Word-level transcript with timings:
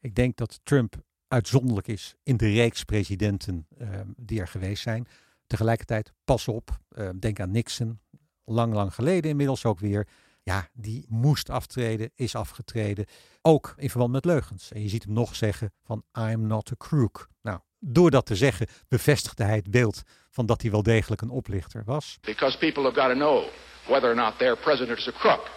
Ik 0.00 0.14
denk 0.14 0.36
dat 0.36 0.60
Trump 0.62 0.94
uitzonderlijk 1.28 1.86
is 1.86 2.14
in 2.22 2.36
de 2.36 2.52
reeks 2.52 2.84
presidenten 2.84 3.66
ehm, 3.78 4.06
die 4.16 4.40
er 4.40 4.48
geweest 4.48 4.82
zijn. 4.82 5.06
Tegelijkertijd, 5.46 6.12
pas 6.24 6.48
op, 6.48 6.78
ehm, 6.88 7.18
denk 7.18 7.40
aan 7.40 7.50
Nixon, 7.50 8.00
lang, 8.44 8.74
lang 8.74 8.94
geleden 8.94 9.30
inmiddels 9.30 9.64
ook 9.64 9.78
weer. 9.78 10.08
Ja, 10.42 10.68
die 10.72 11.06
moest 11.08 11.50
aftreden, 11.50 12.10
is 12.14 12.34
afgetreden. 12.34 13.06
Ook 13.42 13.74
in 13.76 13.90
verband 13.90 14.12
met 14.12 14.24
leugens. 14.24 14.72
En 14.72 14.82
je 14.82 14.88
ziet 14.88 15.04
hem 15.04 15.12
nog 15.12 15.36
zeggen 15.36 15.72
van 15.82 16.04
I'm 16.18 16.46
not 16.46 16.70
a 16.72 16.74
crook. 16.78 17.28
Nou, 17.42 17.58
door 17.78 18.10
dat 18.10 18.26
te 18.26 18.36
zeggen 18.36 18.66
bevestigde 18.88 19.44
hij 19.44 19.56
het 19.56 19.70
beeld 19.70 20.02
van 20.30 20.46
dat 20.46 20.62
hij 20.62 20.70
wel 20.70 20.82
degelijk 20.82 21.20
een 21.20 21.30
oplichter 21.30 21.82
was. 21.84 22.18
Because 22.20 22.58
people 22.58 22.82
have 22.82 23.00
got 23.00 23.10
to 23.10 23.14
know 23.14 23.44
whether 23.86 24.10
or 24.10 24.16
not 24.16 24.38
their 24.38 24.56
president 24.56 24.98
is 24.98 25.08
a 25.08 25.12
crook. 25.12 25.50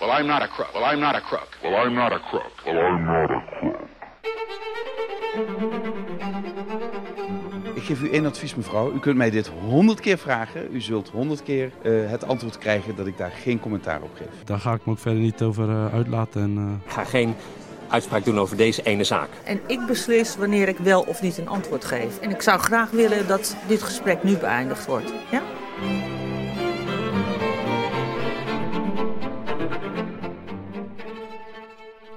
Well, 0.00 0.20
I'm 0.20 0.26
not 0.26 0.42
a 0.42 0.48
crook. 0.48 0.72
Well, 0.74 0.92
I'm 0.92 1.00
not 1.00 1.14
a 1.14 1.20
crook. 1.20 1.48
Well, 1.62 1.86
I'm 1.86 1.94
not 1.94 2.12
a 2.12 2.20
crook. 2.20 2.52
Well, 2.64 2.78
I'm 2.78 3.04
not 3.04 3.30
a 3.30 3.42
crook. 3.58 3.86
Ik 7.74 7.82
geef 7.82 8.00
u 8.00 8.10
één 8.10 8.26
advies, 8.26 8.54
mevrouw. 8.54 8.92
U 8.92 8.98
kunt 8.98 9.16
mij 9.16 9.30
dit 9.30 9.46
honderd 9.46 10.00
keer 10.00 10.18
vragen. 10.18 10.68
U 10.72 10.80
zult 10.80 11.08
honderd 11.08 11.42
keer 11.42 11.70
uh, 11.82 12.10
het 12.10 12.26
antwoord 12.26 12.58
krijgen 12.58 12.96
dat 12.96 13.06
ik 13.06 13.18
daar 13.18 13.30
geen 13.30 13.60
commentaar 13.60 14.02
op 14.02 14.10
geef. 14.16 14.44
Daar 14.44 14.58
ga 14.58 14.72
ik 14.72 14.80
me 14.84 14.92
ook 14.92 14.98
verder 14.98 15.20
niet 15.20 15.42
over 15.42 15.68
uh, 15.68 15.94
uitlaten. 15.94 16.42
En, 16.42 16.56
uh... 16.56 16.86
Ik 16.86 16.92
ga 16.92 17.04
geen 17.04 17.34
uitspraak 17.88 18.24
doen 18.24 18.38
over 18.38 18.56
deze 18.56 18.82
ene 18.82 19.04
zaak. 19.04 19.28
En 19.44 19.60
ik 19.66 19.86
beslis 19.86 20.36
wanneer 20.36 20.68
ik 20.68 20.78
wel 20.78 21.00
of 21.00 21.22
niet 21.22 21.38
een 21.38 21.48
antwoord 21.48 21.84
geef. 21.84 22.18
En 22.18 22.30
ik 22.30 22.42
zou 22.42 22.60
graag 22.60 22.90
willen 22.90 23.26
dat 23.26 23.56
dit 23.66 23.82
gesprek 23.82 24.22
nu 24.22 24.36
beëindigd 24.36 24.86
wordt. 24.86 25.12
Ja? 25.30 25.42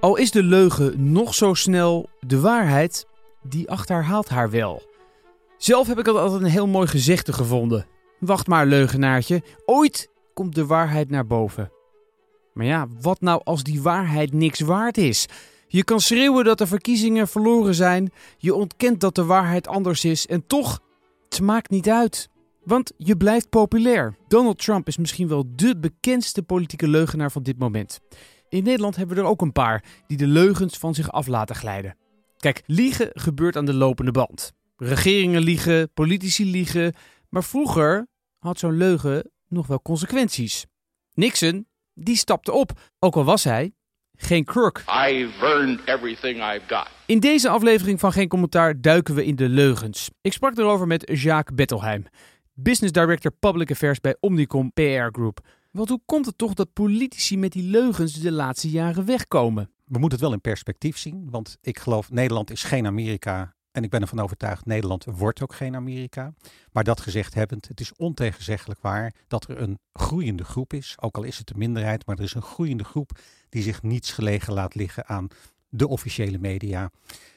Al 0.02 0.16
is 0.16 0.32
de 0.32 0.44
leugen 0.44 1.12
nog 1.12 1.36
zo 1.36 1.54
snel, 1.54 2.10
de 2.20 2.40
waarheid, 2.40 3.06
die 3.44 3.70
achterhaalt 3.70 4.30
haar 4.30 4.50
wel. 4.50 4.84
Zelf 5.58 5.88
heb 5.88 6.00
ik 6.00 6.08
altijd 6.08 6.42
een 6.42 6.48
heel 6.48 6.68
mooi 6.68 6.88
gezegde 6.88 7.34
gevonden. 7.34 7.86
Wacht 8.20 8.48
maar, 8.48 8.66
leugenaartje, 8.66 9.44
ooit 9.66 10.10
komt 10.34 10.56
de 10.56 10.66
waarheid 10.66 11.10
naar 11.10 11.28
boven. 11.28 11.72
Maar 12.54 12.66
ja, 12.66 12.88
wat 13.02 13.22
nou 13.22 13.42
als 13.44 13.64
die 13.64 13.82
waarheid 13.82 14.34
niks 14.34 14.60
waard 14.60 14.98
is? 14.98 15.26
Je 15.68 15.84
kan 15.84 16.00
schreeuwen 16.00 16.46
dat 16.46 16.58
de 16.58 16.68
verkiezingen 16.68 17.28
verloren 17.28 17.76
zijn, 17.76 18.12
je 18.38 18.56
ontkent 18.56 19.00
dat 19.00 19.16
de 19.16 19.26
waarheid 19.26 19.68
anders 19.68 20.06
is 20.06 20.28
en 20.28 20.48
toch, 20.48 20.80
het 21.30 21.42
maakt 21.42 21.70
niet 21.70 21.90
uit. 21.90 22.30
Want 22.64 22.94
je 22.98 23.18
blijft 23.18 23.50
populair. 23.50 24.16
Donald 24.28 24.64
Trump 24.64 24.88
is 24.88 24.98
misschien 24.98 25.28
wel 25.28 25.46
de 25.56 25.78
bekendste 25.80 26.44
politieke 26.44 26.88
leugenaar 26.88 27.32
van 27.32 27.44
dit 27.44 27.60
moment. 27.60 28.00
In 28.52 28.64
Nederland 28.64 28.96
hebben 28.96 29.16
we 29.16 29.22
er 29.22 29.28
ook 29.28 29.42
een 29.42 29.52
paar 29.52 29.84
die 30.08 30.18
de 30.18 30.28
leugens 30.28 30.78
van 30.78 30.94
zich 30.94 31.12
af 31.12 31.28
laten 31.28 31.56
glijden. 31.56 31.98
Kijk, 32.38 32.64
liegen 32.66 33.10
gebeurt 33.14 33.56
aan 33.56 33.66
de 33.66 33.74
lopende 33.74 34.12
band. 34.12 34.54
Regeringen 34.78 35.42
liegen, 35.42 35.94
politici 35.94 36.52
liegen, 36.52 36.94
maar 37.30 37.44
vroeger 37.44 38.08
had 38.40 38.60
zo'n 38.60 38.78
leugen 38.78 39.32
nog 39.48 39.68
wel 39.68 39.82
consequenties. 39.82 40.66
Nixon, 41.14 41.68
die 41.94 42.16
stapte 42.16 42.52
op, 42.52 42.72
ook 43.00 43.16
al 43.16 43.24
was 43.24 43.44
hij 43.44 43.74
geen 44.16 44.46
crook. 44.46 44.78
I've 44.80 45.46
earned 45.46 45.80
everything 45.86 46.38
I've 46.38 46.62
got. 46.68 46.88
In 47.06 47.20
deze 47.20 47.50
aflevering 47.50 48.00
van 48.00 48.12
Geen 48.12 48.28
Commentaar 48.28 48.82
duiken 48.82 49.16
we 49.16 49.26
in 49.26 49.36
de 49.36 49.50
leugens. 49.50 50.10
Ik 50.22 50.34
sprak 50.34 50.58
erover 50.58 50.88
met 50.88 51.12
Jacques 51.14 51.56
Bettelheim, 51.56 52.06
Business 52.54 52.92
Director 52.92 53.32
Public 53.32 53.72
Affairs 53.72 54.00
bij 54.00 54.18
Omnicom 54.20 54.72
PR 54.74 55.10
Group. 55.12 55.40
Want 55.72 55.90
hoe 55.90 56.02
komt 56.06 56.26
het 56.26 56.38
toch 56.38 56.54
dat 56.54 56.74
politici 56.74 57.38
met 57.38 57.52
die 57.52 57.64
leugens 57.64 58.14
de 58.14 58.32
laatste 58.32 58.70
jaren 58.70 59.06
wegkomen? 59.06 59.72
We 59.86 60.00
moeten 60.00 60.12
het 60.12 60.28
wel 60.28 60.34
in 60.34 60.42
perspectief 60.42 60.98
zien, 60.98 61.30
want 61.30 61.58
ik 61.62 61.80
geloof 61.80 62.12
Nederland 62.12 62.52
is 62.52 62.64
geen 62.64 62.86
Amerika 62.86 63.56
en 63.72 63.84
ik 63.84 63.90
ben 63.90 64.02
ervan 64.02 64.20
overtuigd, 64.20 64.66
Nederland 64.66 65.06
wordt 65.06 65.42
ook 65.42 65.54
geen 65.54 65.76
Amerika. 65.76 66.34
Maar 66.72 66.84
dat 66.84 67.02
gezegd 67.02 67.34
hebbend, 67.34 67.68
het 67.68 67.80
is 67.80 67.96
ontegenzeggelijk 67.96 68.82
waar 68.82 69.14
dat 69.28 69.50
er 69.50 69.62
een 69.62 69.80
groeiende 69.94 70.44
groep 70.44 70.74
is. 70.74 70.96
Ook 71.00 71.18
al 71.18 71.24
is 71.24 71.38
het 71.38 71.50
een 71.50 71.58
minderheid, 71.58 72.06
maar 72.06 72.18
er 72.18 72.24
is 72.24 72.34
een 72.34 72.42
groeiende 72.42 72.84
groep 72.84 73.20
die 73.50 73.64
zich 73.64 73.82
niets 73.82 74.12
gelegen 74.12 74.54
laat 74.54 74.76
liggen 74.76 75.08
aan 75.08 75.28
de 75.72 75.88
officiële 75.88 76.38
media. 76.38 76.92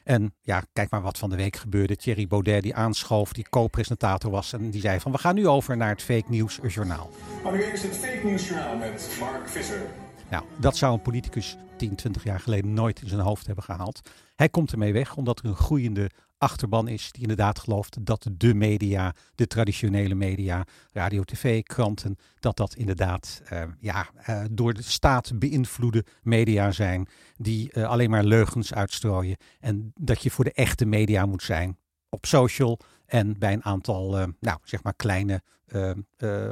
En 0.05 0.35
ja, 0.43 0.63
kijk 0.73 0.91
maar 0.91 1.03
wat 1.03 1.19
van 1.19 1.31
de 1.31 1.37
week 1.37 1.57
gebeurde. 1.57 1.97
Thierry 1.97 2.27
Baudet 2.27 2.63
die 2.63 2.75
aanschoof, 2.75 3.33
die 3.33 3.49
co-presentator 3.49 4.31
was. 4.31 4.53
En 4.53 4.71
die 4.71 4.81
zei 4.81 5.01
van, 5.01 5.13
we 5.13 5.19
gaan 5.19 5.35
nu 5.35 5.49
over 5.49 5.77
naar 5.77 5.89
het 5.89 6.03
fake 6.03 6.25
news 6.29 6.59
journaal. 6.69 7.11
Maar 7.43 7.53
nu 7.53 7.63
is 7.63 7.83
het 7.83 7.97
fake 7.97 8.21
news 8.25 8.49
journaal 8.49 8.77
met 8.77 9.17
Mark 9.21 9.49
Visser. 9.49 9.87
Nou, 10.31 10.45
dat 10.57 10.77
zou 10.77 10.93
een 10.93 11.03
politicus 11.03 11.57
10, 11.77 11.95
20 11.95 12.25
jaar 12.25 12.41
geleden 12.41 12.75
nooit 12.75 13.03
in 13.03 13.09
zijn 13.09 13.21
hoofd 13.21 13.47
hebben 13.47 13.65
gehaald. 13.65 14.11
Hij 14.37 14.49
komt 14.49 14.73
ermee 14.73 14.93
weg 14.93 15.17
omdat 15.17 15.39
er 15.39 15.45
een 15.45 15.57
groeiende 15.57 16.11
achterban 16.45 16.89
is 16.89 17.13
die 17.13 17.23
inderdaad 17.23 17.59
gelooft 17.59 18.07
dat 18.07 18.29
de 18.37 18.55
media, 18.55 19.15
de 19.35 19.47
traditionele 19.47 20.15
media, 20.15 20.65
radio, 20.93 21.23
tv, 21.23 21.63
kranten, 21.63 22.17
dat 22.39 22.57
dat 22.57 22.75
inderdaad 22.75 23.43
uh, 23.53 23.63
ja, 23.79 24.07
uh, 24.29 24.45
door 24.51 24.75
de 24.75 24.83
staat 24.83 25.39
beïnvloede 25.39 26.05
media 26.23 26.71
zijn 26.71 27.09
die 27.37 27.71
uh, 27.73 27.89
alleen 27.89 28.11
maar 28.11 28.25
leugens 28.25 28.75
uitstrooien 28.75 29.37
en 29.61 29.93
dat 29.95 30.23
je 30.23 30.31
voor 30.31 30.45
de 30.45 30.53
echte 30.53 30.85
media 30.85 31.27
moet 31.27 31.43
zijn 31.43 31.79
op 32.09 32.27
social 32.27 32.79
en 33.07 33.39
bij 33.39 33.53
een 33.53 33.65
aantal, 33.65 34.11
nou 34.41 34.59
zeg 34.63 34.83
maar 34.83 34.95
kleine 34.95 35.43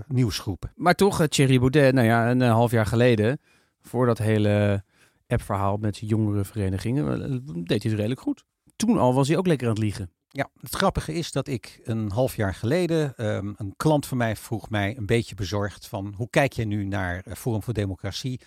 nieuwsgroepen. 0.07 0.73
Maar 0.77 0.95
toch, 0.95 1.27
Thierry 1.27 1.59
Baudet, 1.59 1.95
nou 1.95 2.07
ja, 2.07 2.31
een 2.31 2.41
half 2.41 2.71
jaar 2.71 2.87
geleden, 2.87 3.41
voor 3.81 4.07
dat 4.07 4.19
hele 4.19 4.85
appverhaal 5.27 5.77
met 5.77 5.99
jongere 5.99 6.45
verenigingen, 6.45 7.05
deed 7.45 7.83
hij 7.83 7.91
het 7.91 8.01
redelijk 8.01 8.21
goed 8.21 8.45
toen 8.87 8.98
al 8.98 9.15
was 9.15 9.28
hij 9.28 9.37
ook 9.37 9.47
lekker 9.47 9.66
aan 9.66 9.72
het 9.72 9.82
liegen. 9.82 10.10
Ja, 10.28 10.48
het 10.60 10.75
grappige 10.75 11.12
is 11.12 11.32
dat 11.32 11.48
ik 11.48 11.81
een 11.84 12.10
half 12.10 12.37
jaar 12.37 12.54
geleden, 12.54 13.26
um, 13.26 13.54
een 13.56 13.75
klant 13.76 14.06
van 14.06 14.16
mij 14.16 14.37
vroeg 14.37 14.70
mij 14.70 14.97
een 14.97 15.06
beetje 15.06 15.34
bezorgd 15.34 15.87
van 15.87 16.15
hoe 16.16 16.31
kijk 16.31 16.53
je 16.53 16.65
nu 16.65 16.84
naar 16.84 17.25
Forum 17.37 17.62
voor 17.62 17.75
Democratie? 17.75 18.41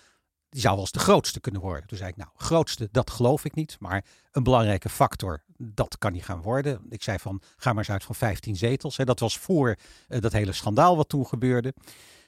Die 0.50 0.62
zou 0.62 0.74
wel 0.74 0.84
eens 0.84 0.92
de 0.92 1.00
grootste 1.00 1.40
kunnen 1.40 1.62
worden. 1.62 1.88
Toen 1.88 1.98
zei 1.98 2.10
ik, 2.10 2.16
nou, 2.16 2.30
grootste, 2.36 2.90
dat 2.92 3.10
geloof 3.10 3.46
ik 3.46 3.56
niet. 3.56 3.76
Maar 3.80 4.06
een 4.32 4.44
belangrijke 4.44 4.90
factor, 4.90 5.44
dat 5.58 5.98
kan 5.98 6.12
niet 6.12 6.26
gaan 6.26 6.42
worden. 6.42 6.82
Ik 6.90 7.04
zei 7.04 7.20
van, 7.20 7.42
ga 7.58 7.70
maar 7.70 7.84
eens 7.84 7.92
uit 7.92 8.04
van 8.04 8.16
15 8.16 8.56
zetels. 8.56 8.96
Dat 8.96 9.20
was 9.20 9.38
voor 9.38 9.76
uh, 10.10 10.22
dat 10.22 10.32
hele 10.32 10.52
schandaal 10.52 10.98
wat 10.98 11.10
toen 11.10 11.28
gebeurde. 11.28 11.74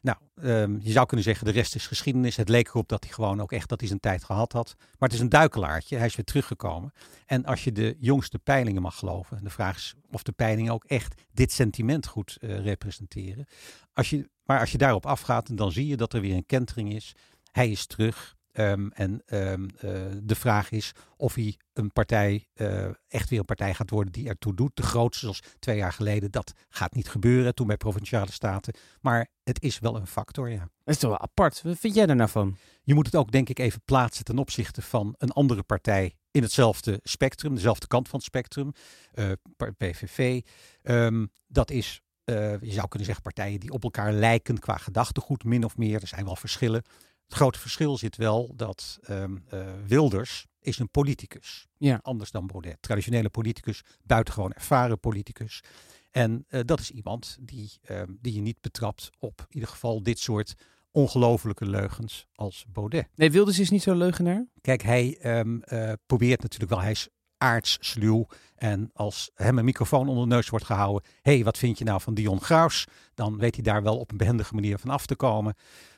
Nou, 0.01 0.17
um, 0.35 0.79
je 0.81 0.91
zou 0.91 1.05
kunnen 1.05 1.25
zeggen 1.25 1.45
de 1.45 1.51
rest 1.51 1.75
is 1.75 1.87
geschiedenis. 1.87 2.35
Het 2.35 2.49
leek 2.49 2.67
erop 2.67 2.89
dat 2.89 3.03
hij 3.03 3.13
gewoon 3.13 3.41
ook 3.41 3.51
echt 3.51 3.69
dat 3.69 3.79
hij 3.79 3.87
zijn 3.87 3.99
tijd 3.99 4.23
gehad 4.23 4.51
had. 4.51 4.75
Maar 4.77 5.09
het 5.09 5.13
is 5.13 5.19
een 5.19 5.29
duikelaartje. 5.29 5.97
Hij 5.97 6.05
is 6.05 6.15
weer 6.15 6.25
teruggekomen. 6.25 6.93
En 7.25 7.45
als 7.45 7.63
je 7.63 7.71
de 7.71 7.95
jongste 7.99 8.39
peilingen 8.39 8.81
mag 8.81 8.97
geloven. 8.97 9.43
De 9.43 9.49
vraag 9.49 9.75
is 9.75 9.95
of 10.11 10.23
de 10.23 10.31
peilingen 10.31 10.73
ook 10.73 10.83
echt 10.83 11.21
dit 11.31 11.51
sentiment 11.51 12.07
goed 12.07 12.37
uh, 12.39 12.59
representeren. 12.59 13.45
Als 13.93 14.09
je, 14.09 14.29
maar 14.43 14.59
als 14.59 14.71
je 14.71 14.77
daarop 14.77 15.05
afgaat, 15.05 15.57
dan 15.57 15.71
zie 15.71 15.87
je 15.87 15.97
dat 15.97 16.13
er 16.13 16.21
weer 16.21 16.35
een 16.35 16.45
kentering 16.45 16.93
is. 16.93 17.15
Hij 17.51 17.69
is 17.69 17.85
terug. 17.85 18.35
Um, 18.59 18.91
en 18.91 19.21
um, 19.25 19.67
uh, 19.83 19.91
de 20.23 20.35
vraag 20.35 20.71
is 20.71 20.91
of 21.17 21.35
hij 21.35 21.57
een 21.73 21.91
partij, 21.91 22.47
uh, 22.55 22.85
echt 23.07 23.29
weer 23.29 23.39
een 23.39 23.45
partij 23.45 23.73
gaat 23.73 23.89
worden 23.89 24.13
die 24.13 24.27
ertoe 24.27 24.55
doet. 24.55 24.75
De 24.75 24.83
grootste, 24.83 25.19
zoals 25.19 25.41
twee 25.59 25.77
jaar 25.77 25.93
geleden, 25.93 26.31
dat 26.31 26.53
gaat 26.69 26.95
niet 26.95 27.09
gebeuren 27.09 27.55
toen 27.55 27.67
bij 27.67 27.77
Provinciale 27.77 28.31
Staten. 28.31 28.73
Maar 29.01 29.27
het 29.43 29.61
is 29.61 29.79
wel 29.79 29.95
een 29.95 30.07
factor, 30.07 30.49
ja. 30.49 30.69
Dat 30.83 30.95
is 30.95 30.97
toch 30.97 31.09
wel 31.09 31.19
apart. 31.19 31.61
Wat 31.61 31.77
vind 31.77 31.95
jij 31.95 32.05
daar 32.05 32.15
nou 32.15 32.29
van? 32.29 32.57
Je 32.83 32.93
moet 32.93 33.05
het 33.05 33.15
ook, 33.15 33.31
denk 33.31 33.49
ik, 33.49 33.59
even 33.59 33.81
plaatsen 33.85 34.25
ten 34.25 34.37
opzichte 34.37 34.81
van 34.81 35.15
een 35.17 35.31
andere 35.31 35.63
partij 35.63 36.15
in 36.31 36.41
hetzelfde 36.41 36.99
spectrum, 37.03 37.55
dezelfde 37.55 37.87
kant 37.87 38.07
van 38.09 38.19
het 38.19 38.27
spectrum, 38.27 38.73
uh, 39.13 39.31
PVV. 39.77 40.41
Um, 40.83 41.31
dat 41.47 41.71
is 41.71 42.01
uh, 42.29 42.61
je 42.61 42.71
zou 42.71 42.87
kunnen 42.87 43.05
zeggen 43.05 43.23
partijen 43.23 43.59
die 43.59 43.71
op 43.71 43.83
elkaar 43.83 44.13
lijken 44.13 44.59
qua 44.59 44.77
gedachtegoed, 44.77 45.43
min 45.43 45.63
of 45.63 45.77
meer. 45.77 46.01
Er 46.01 46.07
zijn 46.07 46.25
wel 46.25 46.35
verschillen. 46.35 46.83
Het 47.27 47.35
grote 47.35 47.59
verschil 47.59 47.97
zit 47.97 48.15
wel 48.15 48.53
dat 48.55 48.99
um, 49.09 49.43
uh, 49.53 49.67
Wilders 49.87 50.45
is 50.59 50.79
een 50.79 50.89
politicus. 50.89 51.67
Ja. 51.77 51.99
Anders 52.01 52.31
dan 52.31 52.47
Baudet. 52.47 52.77
Traditionele 52.81 53.29
politicus, 53.29 53.83
buitengewoon 54.03 54.53
ervaren 54.53 54.99
politicus. 54.99 55.63
En 56.11 56.45
uh, 56.49 56.61
dat 56.65 56.79
is 56.79 56.91
iemand 56.91 57.37
die, 57.41 57.71
um, 57.89 58.17
die 58.21 58.33
je 58.33 58.41
niet 58.41 58.61
betrapt 58.61 59.09
op 59.19 59.39
in 59.39 59.53
ieder 59.53 59.69
geval 59.69 60.03
dit 60.03 60.19
soort 60.19 60.53
ongelofelijke 60.91 61.65
leugens 61.65 62.25
als 62.33 62.65
Baudet. 62.67 63.07
Nee, 63.15 63.31
Wilders 63.31 63.59
is 63.59 63.69
niet 63.69 63.81
zo'n 63.81 63.97
leugenaar? 63.97 64.45
Kijk, 64.61 64.81
hij 64.81 65.37
um, 65.39 65.61
uh, 65.65 65.91
probeert 66.05 66.41
natuurlijk 66.41 66.71
wel, 66.71 66.81
hij 66.81 66.91
is 66.91 67.09
aardssluw. 67.37 68.27
En 68.55 68.89
als 68.93 69.31
hem 69.33 69.57
een 69.57 69.65
microfoon 69.65 70.07
onder 70.07 70.27
de 70.27 70.35
neus 70.35 70.49
wordt 70.49 70.65
gehouden, 70.65 71.09
hé, 71.21 71.33
hey, 71.33 71.43
wat 71.43 71.57
vind 71.57 71.77
je 71.77 71.83
nou 71.83 72.01
van 72.01 72.13
Dion 72.13 72.41
Graus? 72.41 72.87
Dan 73.13 73.37
weet 73.37 73.55
hij 73.55 73.63
daar 73.63 73.83
wel 73.83 73.99
op 73.99 74.11
een 74.11 74.17
behendige 74.17 74.53
manier 74.53 74.77
van 74.77 74.89
af 74.89 75.05
te 75.05 75.15
komen. 75.15 75.55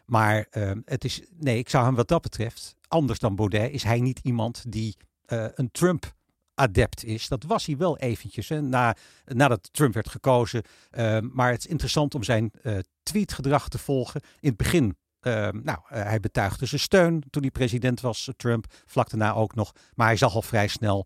Maar 0.09 0.47
uh, 0.51 0.71
het 0.85 1.03
is, 1.03 1.21
nee, 1.37 1.57
ik 1.57 1.69
zou 1.69 1.85
hem 1.85 1.95
wat 1.95 2.07
dat 2.07 2.21
betreft, 2.21 2.75
anders 2.87 3.19
dan 3.19 3.35
Baudet, 3.35 3.71
is 3.71 3.83
hij 3.83 3.99
niet 3.99 4.19
iemand 4.23 4.63
die 4.67 4.97
uh, 5.27 5.45
een 5.53 5.71
Trump 5.71 6.13
adept 6.53 7.03
is. 7.03 7.27
Dat 7.27 7.43
was 7.43 7.65
hij 7.65 7.77
wel 7.77 7.97
eventjes, 7.97 8.49
na, 8.49 8.95
nadat 9.25 9.73
Trump 9.73 9.93
werd 9.93 10.09
gekozen. 10.09 10.63
Uh, 10.91 11.19
maar 11.31 11.51
het 11.51 11.59
is 11.59 11.71
interessant 11.71 12.15
om 12.15 12.23
zijn 12.23 12.51
tweetgedrag 13.03 13.69
te 13.69 13.77
volgen. 13.77 14.21
In 14.39 14.49
het 14.49 14.57
begin 14.57 14.97
Ehm, 15.19 15.59
nou, 15.63 15.79
eh, 15.87 16.03
hij 16.03 16.19
betuigde 16.19 16.65
zijn 16.65 16.81
steun 16.81 17.23
toen 17.29 17.41
hij 17.41 17.51
president 17.51 18.01
was, 18.01 18.27
eh, 18.27 18.33
Trump, 18.37 18.65
vlak 18.85 19.09
daarna 19.09 19.33
ook 19.33 19.55
nog. 19.55 19.71
Maar 19.95 20.07
hij 20.07 20.17
zag 20.17 20.35
al 20.35 20.41
vrij 20.41 20.67
snel, 20.67 21.05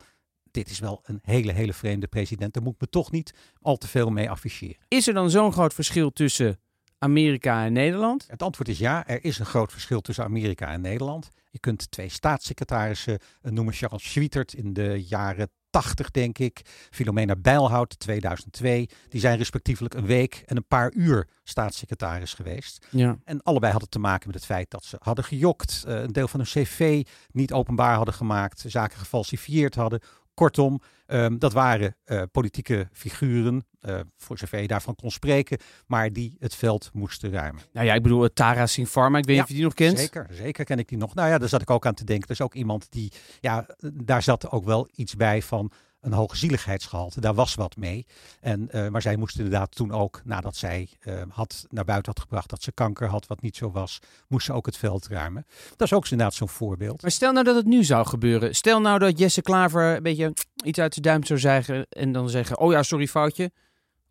dit 0.51 0.69
is 0.69 0.79
wel 0.79 0.99
een 1.03 1.19
hele, 1.21 1.51
hele 1.51 1.73
vreemde 1.73 2.07
president. 2.07 2.53
Daar 2.53 2.63
moet 2.63 2.73
ik 2.73 2.81
me 2.81 2.89
toch 2.89 3.11
niet 3.11 3.33
al 3.61 3.77
te 3.77 3.87
veel 3.87 4.09
mee 4.09 4.29
afficheren. 4.29 4.77
Is 4.87 5.07
er 5.07 5.13
dan 5.13 5.29
zo'n 5.29 5.51
groot 5.51 5.73
verschil 5.73 6.11
tussen 6.11 6.59
Amerika 7.03 7.65
en 7.65 7.73
Nederland? 7.73 8.25
Het 8.27 8.43
antwoord 8.43 8.69
is 8.69 8.79
ja, 8.79 9.07
er 9.07 9.23
is 9.23 9.39
een 9.39 9.45
groot 9.45 9.71
verschil 9.71 10.01
tussen 10.01 10.23
Amerika 10.23 10.67
en 10.67 10.81
Nederland. 10.81 11.29
Je 11.49 11.59
kunt 11.59 11.91
twee 11.91 12.09
staatssecretarissen 12.09 13.19
eh, 13.41 13.51
noemen. 13.51 13.73
Charles 13.73 14.11
Schwietert 14.11 14.53
in 14.53 14.73
de 14.73 15.03
jaren 15.07 15.49
80, 15.69 16.11
denk 16.11 16.37
ik. 16.37 16.61
Filomena 16.91 17.35
Bijlhout, 17.35 17.99
2002. 17.99 18.89
Die 19.09 19.19
zijn 19.19 19.37
respectievelijk 19.37 19.93
een 19.93 20.05
week 20.05 20.43
en 20.45 20.57
een 20.57 20.67
paar 20.67 20.91
uur 20.93 21.27
staatssecretaris 21.43 22.33
geweest. 22.33 22.87
Ja. 22.89 23.17
En 23.23 23.41
allebei 23.41 23.71
hadden 23.71 23.89
te 23.89 23.99
maken 23.99 24.27
met 24.27 24.35
het 24.35 24.45
feit 24.45 24.71
dat 24.71 24.83
ze 24.83 24.97
hadden 24.99 25.23
gejokt. 25.23 25.83
eh, 25.87 26.01
een 26.01 26.11
deel 26.11 26.27
van 26.27 26.39
hun 26.39 26.49
cv 26.49 27.05
niet 27.31 27.53
openbaar 27.53 27.95
hadden 27.95 28.13
gemaakt. 28.13 28.63
Zaken 28.67 28.97
gefalsifieerd 28.97 29.75
hadden. 29.75 30.01
Kortom, 30.33 30.81
ehm, 31.05 31.37
dat 31.37 31.53
waren 31.53 31.95
eh, 32.03 32.21
politieke 32.31 32.89
figuren, 32.91 33.65
eh, 33.79 33.99
voor 34.17 34.37
zover 34.37 34.61
je 34.61 34.67
daarvan 34.67 34.95
kon 34.95 35.11
spreken, 35.11 35.57
maar 35.87 36.13
die 36.13 36.35
het 36.39 36.55
veld 36.55 36.89
moesten 36.93 37.31
ruimen. 37.31 37.61
Nou 37.71 37.85
ja, 37.85 37.93
ik 37.93 38.03
bedoel, 38.03 38.23
eh, 38.23 38.29
Tara 38.33 38.65
Singh 38.67 38.89
Pharma, 38.89 39.17
ik 39.17 39.25
weet 39.25 39.35
niet 39.35 39.37
Ja, 39.37 39.43
of 39.43 39.49
je 39.49 39.55
die 39.55 39.63
nog 39.63 39.73
kent. 39.73 39.99
Zeker, 39.99 40.27
zeker 40.31 40.65
ken 40.65 40.79
ik 40.79 40.87
die 40.87 40.97
nog. 40.97 41.15
Nou 41.15 41.29
ja, 41.29 41.37
daar 41.37 41.49
zat 41.49 41.61
ik 41.61 41.69
ook 41.69 41.85
aan 41.85 41.93
te 41.93 42.03
denken. 42.03 42.27
Er 42.27 42.33
is 42.33 42.41
ook 42.41 42.53
iemand 42.53 42.91
die, 42.91 43.11
ja, 43.39 43.65
daar 43.93 44.23
zat 44.23 44.51
ook 44.51 44.65
wel 44.65 44.89
iets 44.95 45.15
bij 45.15 45.41
van 45.41 45.71
een 46.03 46.13
hoge 46.13 46.37
zieligheidsgehalte. 46.37 47.21
Daar 47.21 47.33
was 47.33 47.55
wat 47.55 47.77
mee. 47.77 48.05
En, 48.39 48.71
eh, 48.71 48.87
maar 48.87 49.01
zij 49.01 49.15
moest 49.15 49.37
inderdaad 49.37 49.75
toen 49.75 49.91
ook, 49.91 50.21
nadat 50.23 50.55
zij 50.55 50.89
eh, 50.99 51.21
had, 51.29 51.65
naar 51.69 51.85
buiten 51.85 52.11
had 52.11 52.21
gebracht 52.21 52.49
dat 52.49 52.63
ze 52.63 52.71
kanker 52.71 53.07
had, 53.07 53.27
wat 53.27 53.41
niet 53.41 53.55
zo 53.55 53.71
was, 53.71 53.99
moest 54.27 54.45
ze 54.45 54.53
ook 54.53 54.65
het 54.65 54.77
veld 54.77 55.07
ruimen. 55.07 55.45
Dat 55.75 55.87
is 55.87 55.93
ook 55.93 56.03
inderdaad 56.03 56.33
zo'n 56.33 56.49
voorbeeld. 56.49 57.01
Maar 57.01 57.11
stel 57.11 57.31
nou 57.31 57.45
dat 57.45 57.55
het 57.55 57.65
nu 57.65 57.83
zou 57.83 58.05
gebeuren. 58.05 58.55
Stel 58.55 58.81
nou 58.81 58.99
dat 58.99 59.19
Jesse 59.19 59.41
Klaver 59.41 59.95
een 59.95 60.03
beetje 60.03 60.33
iets 60.63 60.79
uit 60.79 60.93
zijn 60.93 61.05
duim 61.05 61.23
zou 61.23 61.39
zeggen 61.39 61.85
en 61.89 62.11
dan 62.11 62.29
zeggen, 62.29 62.59
oh 62.59 62.71
ja, 62.71 62.83
sorry 62.83 63.07
foutje. 63.07 63.51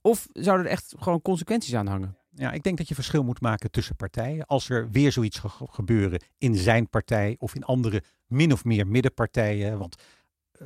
Of 0.00 0.26
zouden 0.32 0.66
er 0.66 0.72
echt 0.72 0.94
gewoon 0.98 1.22
consequenties 1.22 1.74
aan 1.74 1.86
hangen? 1.86 2.16
Ja, 2.34 2.52
ik 2.52 2.62
denk 2.62 2.78
dat 2.78 2.88
je 2.88 2.94
verschil 2.94 3.24
moet 3.24 3.40
maken 3.40 3.70
tussen 3.70 3.96
partijen. 3.96 4.46
Als 4.46 4.68
er 4.68 4.90
weer 4.90 5.12
zoiets 5.12 5.38
gaat 5.38 5.52
gebeuren 5.70 6.22
in 6.38 6.56
zijn 6.56 6.88
partij 6.88 7.36
of 7.38 7.54
in 7.54 7.64
andere 7.64 8.02
min 8.26 8.52
of 8.52 8.64
meer 8.64 8.86
middenpartijen. 8.86 9.78
Want 9.78 9.96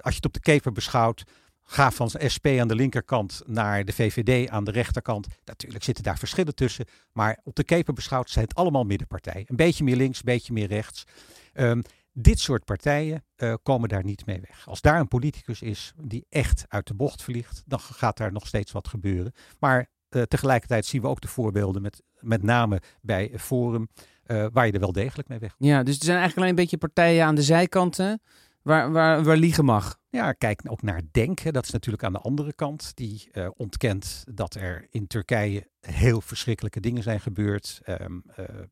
als 0.01 0.15
je 0.15 0.17
het 0.17 0.27
op 0.27 0.33
de 0.33 0.41
keper 0.41 0.73
beschouwt, 0.73 1.25
ga 1.63 1.91
van 1.91 2.11
SP 2.35 2.47
aan 2.47 2.69
de 2.69 2.75
linkerkant 2.75 3.43
naar 3.47 3.85
de 3.85 3.93
VVD 3.93 4.51
aan 4.51 4.65
de 4.65 4.71
rechterkant. 4.71 5.27
Natuurlijk 5.45 5.85
zitten 5.85 6.05
daar 6.05 6.19
verschillen 6.19 6.55
tussen. 6.55 6.85
Maar 7.13 7.41
op 7.45 7.55
de 7.55 7.65
keper 7.65 7.95
beschouwd 7.95 8.31
zijn 8.31 8.45
het 8.45 8.55
allemaal 8.55 8.85
middenpartijen. 8.85 9.45
Een 9.47 9.57
beetje 9.57 9.85
meer 9.85 9.97
links, 9.97 10.19
een 10.19 10.25
beetje 10.25 10.53
meer 10.53 10.67
rechts. 10.67 11.05
Ehm, 11.53 11.81
dit 12.13 12.41
soort 12.41 12.65
partijen 12.65 13.25
eh, 13.37 13.55
komen 13.63 13.89
daar 13.89 14.05
niet 14.05 14.27
mee 14.27 14.41
weg. 14.41 14.69
Als 14.69 14.81
daar 14.81 15.01
een 15.01 15.09
politicus 15.09 15.63
is 15.63 15.93
die 16.03 16.27
echt 16.29 16.65
uit 16.69 16.87
de 16.87 16.95
bocht 16.95 17.23
vliegt, 17.23 17.63
dan 17.67 17.81
gaat 17.81 18.17
daar 18.17 18.33
nog 18.33 18.47
steeds 18.47 18.73
wat 18.73 18.89
gebeuren. 18.89 19.33
Maar 19.59 19.91
eh, 20.09 20.23
tegelijkertijd 20.23 20.87
zien 20.87 21.03
we 21.03 21.09
ook 21.09 21.21
de 21.21 21.29
voorbeelden, 21.29 21.83
met, 21.83 22.03
met 22.21 22.43
name 22.43 22.81
bij 23.01 23.33
Forum, 23.37 23.89
eh, 24.23 24.47
waar 24.53 24.67
je 24.67 24.73
er 24.73 24.81
wel 24.81 24.93
degelijk 24.93 25.29
mee 25.29 25.39
weg. 25.39 25.55
Ja, 25.59 25.83
dus 25.83 25.99
er 25.99 26.05
zijn 26.05 26.19
eigenlijk 26.19 26.37
alleen 26.37 26.49
een 26.49 26.63
beetje 26.63 26.89
partijen 26.89 27.25
aan 27.25 27.35
de 27.35 27.43
zijkanten 27.43 28.21
waar, 28.67 28.93
waar, 28.93 29.23
waar 29.23 29.37
liegen 29.37 29.65
mag. 29.65 29.99
Ja, 30.17 30.33
kijk 30.33 30.63
ook 30.69 30.83
naar 30.83 31.01
Denk. 31.11 31.39
hè. 31.39 31.51
Dat 31.51 31.65
is 31.65 31.71
natuurlijk 31.71 32.05
aan 32.05 32.13
de 32.13 32.19
andere 32.19 32.53
kant. 32.53 32.93
Die 32.95 33.29
eh, 33.33 33.49
ontkent 33.57 34.25
dat 34.35 34.55
er 34.55 34.87
in 34.91 35.07
Turkije 35.07 35.67
heel 35.81 36.21
verschrikkelijke 36.21 36.81
dingen 36.81 37.03
zijn 37.03 37.21
gebeurd. 37.21 37.81
Eh, 37.85 37.95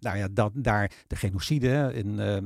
nou 0.00 0.17
ja, 0.19 0.29
dat, 0.31 0.52
daar 0.55 0.91
de 1.06 1.17
genocide 1.17 1.91
in, 1.94 2.19
eh, 2.20 2.37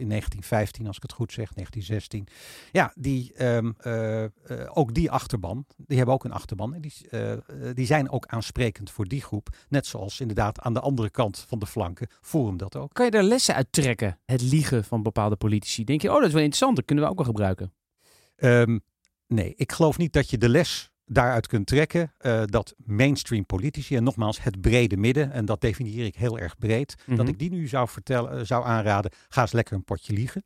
in 0.00 0.08
1915, 0.08 0.86
als 0.86 0.96
ik 0.96 1.02
het 1.02 1.12
goed 1.12 1.32
zeg, 1.32 1.54
1916. 1.54 2.26
Ja, 2.72 2.92
die, 2.94 3.32
ehm, 3.34 3.72
eh, 3.78 4.24
eh, 4.24 4.30
ook 4.72 4.94
die 4.94 5.10
achterban, 5.10 5.66
die 5.76 5.96
hebben 5.96 6.14
ook 6.14 6.24
een 6.24 6.32
achterban. 6.32 6.76
Die, 6.80 6.92
die 7.74 7.86
zijn 7.86 8.10
ook 8.10 8.26
aansprekend 8.26 8.90
voor 8.90 9.08
die 9.08 9.22
groep. 9.22 9.48
Net 9.68 9.86
zoals 9.86 10.20
inderdaad 10.20 10.60
aan 10.60 10.74
de 10.74 10.80
andere 10.80 11.10
kant 11.10 11.44
van 11.48 11.58
de 11.58 11.66
flanken 11.66 12.08
Forum 12.20 12.56
dat 12.56 12.76
ook. 12.76 12.94
Kan 12.94 13.04
je 13.04 13.10
daar 13.10 13.22
lessen 13.22 13.54
uit 13.54 13.66
trekken? 13.70 14.18
Het 14.24 14.42
liegen 14.42 14.84
van 14.84 15.02
bepaalde 15.02 15.36
politici. 15.36 15.84
Denk 15.84 16.02
je, 16.02 16.08
oh 16.08 16.16
dat 16.16 16.26
is 16.26 16.32
wel 16.32 16.42
interessant, 16.42 16.76
dat 16.76 16.84
kunnen 16.84 17.04
we 17.04 17.10
ook 17.10 17.16
wel 17.16 17.26
gebruiken. 17.26 17.72
Ehm, 18.36 18.78
nee, 19.26 19.54
ik 19.56 19.72
geloof 19.72 19.98
niet 19.98 20.12
dat 20.12 20.30
je 20.30 20.38
de 20.38 20.48
les 20.48 20.90
daaruit 21.06 21.46
kunt 21.46 21.66
trekken 21.66 22.12
eh, 22.18 22.42
dat 22.44 22.74
mainstream 22.76 23.46
politici, 23.46 23.96
en 23.96 24.02
nogmaals 24.04 24.42
het 24.42 24.60
brede 24.60 24.96
midden, 24.96 25.32
en 25.32 25.44
dat 25.44 25.60
definieer 25.60 26.04
ik 26.04 26.16
heel 26.16 26.38
erg 26.38 26.58
breed, 26.58 26.94
Mhm. 27.06 27.16
dat 27.16 27.28
ik 27.28 27.38
die 27.38 27.50
nu 27.50 27.66
zou, 27.68 27.88
vertellen, 27.88 28.38
eh, 28.38 28.44
zou 28.44 28.64
aanraden, 28.64 29.10
ga 29.28 29.40
eens 29.40 29.52
lekker 29.52 29.74
een 29.76 29.84
potje 29.84 30.12
liegen. 30.12 30.44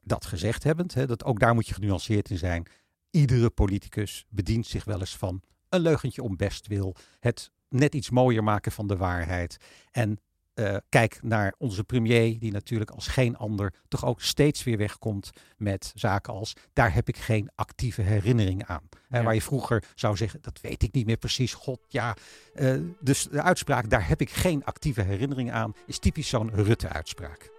Dat 0.00 0.24
gezegd 0.26 0.62
hebbend, 0.64 0.94
hè, 0.94 1.06
dat 1.06 1.24
ook 1.24 1.40
daar 1.40 1.54
moet 1.54 1.68
je 1.68 1.74
genuanceerd 1.74 2.30
in 2.30 2.38
zijn. 2.38 2.66
Iedere 3.10 3.50
politicus 3.50 4.24
bedient 4.28 4.66
zich 4.66 4.84
wel 4.84 5.00
eens 5.00 5.16
van 5.16 5.42
een 5.68 5.80
leugentje 5.80 6.22
om 6.22 6.36
bestwil, 6.36 6.96
het 7.20 7.50
net 7.68 7.94
iets 7.94 8.10
mooier 8.10 8.44
maken 8.44 8.72
van 8.72 8.86
de 8.86 8.96
waarheid. 8.96 9.56
En 9.90 10.20
eh, 10.54 10.76
kijk 10.88 11.18
naar 11.22 11.54
onze 11.58 11.84
premier, 11.84 12.38
die 12.38 12.52
natuurlijk 12.52 12.90
als 12.90 13.06
geen 13.06 13.36
ander 13.36 13.72
toch 13.88 14.04
ook 14.04 14.20
steeds 14.20 14.64
weer 14.64 14.76
wegkomt 14.76 15.30
met 15.56 15.92
zaken 15.94 16.32
als 16.32 16.52
daar 16.72 16.94
heb 16.94 17.08
ik 17.08 17.16
geen 17.16 17.50
actieve 17.54 18.02
herinnering 18.02 18.66
aan. 18.66 18.88
Hè, 19.08 19.18
Ja. 19.18 19.24
waar 19.24 19.34
je 19.34 19.42
vroeger 19.42 19.84
zou 19.94 20.16
zeggen, 20.16 20.38
dat 20.42 20.60
weet 20.60 20.82
ik 20.82 20.92
niet 20.92 21.06
meer 21.06 21.16
precies. 21.16 21.54
God, 21.54 21.80
ja. 21.88 22.16
Eh, 22.54 22.74
dus 23.00 23.28
de 23.28 23.42
uitspraak, 23.42 23.90
daar 23.90 24.08
heb 24.08 24.20
ik 24.20 24.30
geen 24.30 24.64
actieve 24.64 25.02
herinnering 25.02 25.52
aan, 25.52 25.74
is 25.86 25.98
typisch 25.98 26.28
zo'n 26.28 26.50
Rutte-uitspraak. 26.54 27.50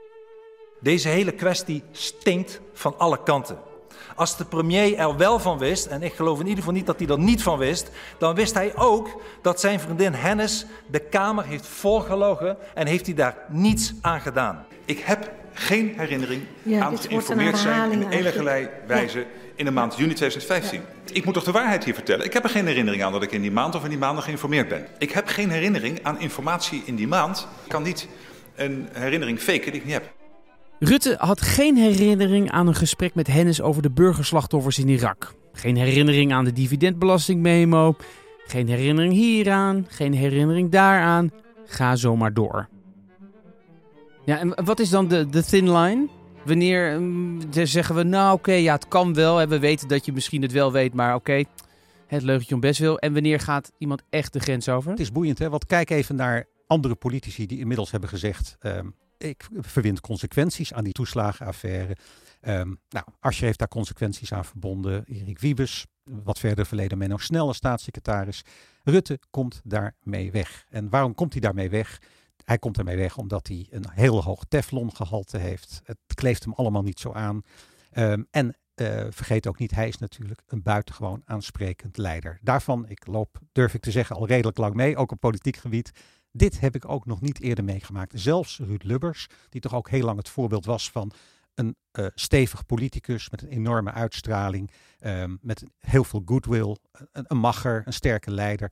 Deze 0.82 1.08
hele 1.10 1.32
kwestie 1.32 1.84
stinkt 1.92 2.62
van 2.74 2.98
alle 3.00 3.24
kanten. 3.24 3.58
Als 4.16 4.38
de 4.38 4.46
premier 4.46 4.98
er 4.98 5.18
wel 5.18 5.40
van 5.40 5.58
wist, 5.58 5.86
en 5.86 6.04
ik 6.04 6.14
geloof 6.14 6.40
in 6.40 6.48
ieder 6.48 6.60
geval 6.60 6.74
niet 6.74 6.86
dat 6.86 7.00
hij 7.00 7.08
er 7.08 7.20
niet 7.20 7.44
van 7.44 7.58
wist, 7.58 7.90
dan 8.18 8.36
wist 8.36 8.54
hij 8.54 8.76
ook 8.76 9.22
dat 9.42 9.60
zijn 9.60 9.80
vriendin 9.80 10.14
Hennis 10.14 10.66
de 10.88 11.00
Kamer 11.00 11.46
heeft 11.46 11.68
volgelogen 11.68 12.58
en 12.74 12.88
heeft 12.88 13.06
hij 13.06 13.16
daar 13.16 13.38
niets 13.48 13.94
aan 14.02 14.22
gedaan. 14.22 14.66
Ik 14.86 15.00
heb 15.00 15.32
geen 15.54 15.94
herinnering 15.98 16.44
Ja, 16.64 16.84
aan 16.84 16.98
geïnformeerd 16.98 17.58
zijn 17.58 17.92
in 17.92 18.10
enige 18.10 18.70
wijze 18.88 19.26
in 19.56 19.66
de 19.66 19.72
maand 19.72 19.98
juni 19.98 20.14
2015. 20.14 20.82
Ik 21.12 21.26
moet 21.26 21.34
toch 21.34 21.44
de 21.44 21.52
waarheid 21.52 21.84
hier 21.84 21.94
vertellen? 21.94 22.26
Ik 22.26 22.34
heb 22.34 22.44
er 22.44 22.50
geen 22.50 22.68
herinnering 22.68 23.04
aan 23.04 23.12
dat 23.12 23.24
ik 23.24 23.32
in 23.32 23.42
die 23.42 23.52
maand 23.52 23.76
of 23.76 23.84
in 23.84 23.90
die 23.90 23.98
maanden 23.98 24.24
geïnformeerd 24.24 24.68
ben. 24.68 24.88
Ik 24.98 25.12
heb 25.12 25.28
geen 25.28 25.50
herinnering 25.50 26.00
aan 26.04 26.20
informatie 26.20 26.82
in 26.86 26.96
die 26.96 27.08
maand. 27.08 27.48
Ik 27.64 27.70
kan 27.70 27.84
niet 27.84 28.08
een 28.56 28.90
herinnering 28.92 29.40
faken 29.40 29.72
die 29.72 29.82
ik 29.82 29.86
niet 29.86 29.94
heb. 29.94 30.23
Rutte 30.86 31.16
had 31.20 31.42
geen 31.42 31.78
herinnering 31.78 32.52
aan 32.52 32.68
een 32.68 32.76
gesprek 32.76 33.16
met 33.16 33.28
Hennis 33.28 33.62
over 33.62 33.82
de 33.82 33.92
burgerslachtoffers 33.92 34.80
in 34.80 34.88
Irak. 34.88 35.34
Geen 35.54 35.76
herinnering 35.76 36.34
aan 36.34 36.46
de 36.46 36.54
dividendbelastingmemo. 36.54 37.96
Geen 38.46 38.68
herinnering 38.68 39.14
hieraan. 39.14 39.86
Geen 39.90 40.14
herinnering 40.14 40.72
daaraan. 40.72 41.32
Ga 41.66 41.96
zo 41.96 42.16
maar 42.16 42.34
door. 42.34 42.68
Ja, 44.26 44.40
en 44.40 44.66
wat 44.66 44.80
is 44.80 44.90
dan 44.90 45.08
de, 45.08 45.30
de 45.30 45.44
thin 45.44 45.78
line? 45.78 46.08
Wanneer 46.46 47.00
mm, 47.00 47.40
zeggen 47.52 47.96
we, 47.96 48.04
nou 48.04 48.34
oké, 48.34 48.54
ja, 48.54 48.74
het 48.74 48.88
kan 48.88 49.14
wel. 49.14 49.42
En 49.42 49.50
we 49.50 49.60
weten 49.60 49.88
dat 49.88 50.06
je 50.06 50.14
misschien 50.14 50.42
het 50.42 50.52
wel 50.52 50.72
weet, 50.72 50.94
maar 50.94 51.16
oké, 51.16 51.44
het 52.08 52.24
leugentje 52.24 52.56
om 52.56 52.62
best 52.62 52.80
wil. 52.80 53.00
En 53.00 53.14
wanneer 53.14 53.40
gaat 53.40 53.72
iemand 53.78 54.04
echt 54.10 54.34
de 54.34 54.40
grens 54.40 54.70
over? 54.70 54.92
Het 54.92 55.00
is 55.00 55.12
boeiend, 55.12 55.40
hè? 55.40 55.50
Want 55.50 55.66
kijk 55.66 55.90
even 55.90 56.16
naar 56.16 56.46
andere 56.68 56.96
politici 56.96 57.46
die 57.46 57.60
inmiddels 57.60 57.92
hebben 57.92 58.10
gezegd: 58.10 58.56
ehm, 58.60 58.88
ik 59.24 59.48
verwind 59.56 60.02
consequenties 60.02 60.74
aan 60.74 60.84
die 60.84 60.94
toeslagenaffaire. 60.94 61.98
Ehm 62.42 62.74
nou, 62.90 63.06
Asscher 63.20 63.46
heeft 63.46 63.60
daar 63.60 63.68
consequenties 63.68 64.34
aan 64.34 64.46
verbonden. 64.46 65.04
Erik 65.06 65.40
Wiebes, 65.40 65.86
wat 66.04 66.40
verder 66.40 66.66
verleden 66.66 66.98
Menno 66.98 67.18
Snelle 67.18 67.54
staatssecretaris. 67.54 68.42
Rutte 68.84 69.20
komt 69.30 69.62
daarmee 69.64 70.32
weg. 70.32 70.66
En 70.70 70.90
waarom 70.90 71.16
komt 71.16 71.32
hij 71.32 71.42
daarmee 71.42 71.70
weg? 71.70 72.02
Hij 72.44 72.58
komt 72.58 72.76
daarmee 72.76 72.98
weg 72.98 73.18
omdat 73.18 73.48
hij 73.48 73.68
een 73.70 73.86
heel 73.90 74.24
hoog 74.24 74.44
teflongehalte 74.48 75.38
heeft. 75.38 75.82
Het 75.84 75.98
kleeft 76.14 76.44
hem 76.44 76.54
allemaal 76.54 76.82
niet 76.82 77.00
zo 77.00 77.12
aan. 77.12 77.42
Ehm, 77.92 78.24
en 78.32 78.56
eh, 78.76 79.06
vergeet 79.10 79.48
ook 79.48 79.60
niet, 79.60 79.72
hij 79.72 79.88
is 79.88 79.98
natuurlijk 79.98 80.42
een 80.48 80.62
buitengewoon 80.62 81.22
aansprekend 81.26 81.98
leider. 81.98 82.40
Daarvan, 82.42 82.90
ik 82.90 83.08
loop, 83.08 83.40
durf 83.52 83.74
ik 83.74 83.82
te 83.82 83.92
zeggen, 83.92 84.16
al 84.16 84.28
redelijk 84.28 84.58
lang 84.58 84.74
mee, 84.74 84.98
ook 84.98 85.12
op 85.12 85.20
politiek 85.20 85.56
gebied. 85.56 85.92
Dit 86.36 86.60
heb 86.60 86.76
ik 86.76 86.90
ook 86.90 87.06
nog 87.06 87.22
niet 87.22 87.42
eerder 87.42 87.64
meegemaakt. 87.64 88.12
Zelfs 88.16 88.60
Ruud 88.60 88.84
Lubbers, 88.84 89.28
die 89.50 89.62
toch 89.62 89.76
ook 89.76 89.90
heel 89.90 90.06
lang 90.06 90.18
het 90.18 90.30
voorbeeld 90.30 90.66
was 90.66 90.92
van 90.92 91.12
een 91.56 91.76
eh, 91.92 92.06
stevig 92.16 92.66
politicus 92.66 93.30
met 93.30 93.42
een 93.42 93.48
enorme 93.48 93.92
uitstraling, 93.92 94.72
ehm, 95.00 95.36
met 95.42 95.64
heel 95.80 96.04
veel 96.04 96.22
goodwill, 96.26 96.78
een, 97.12 97.26
een 97.28 97.38
macher, 97.38 97.82
een 97.86 97.94
sterke 97.94 98.32
leider. 98.32 98.72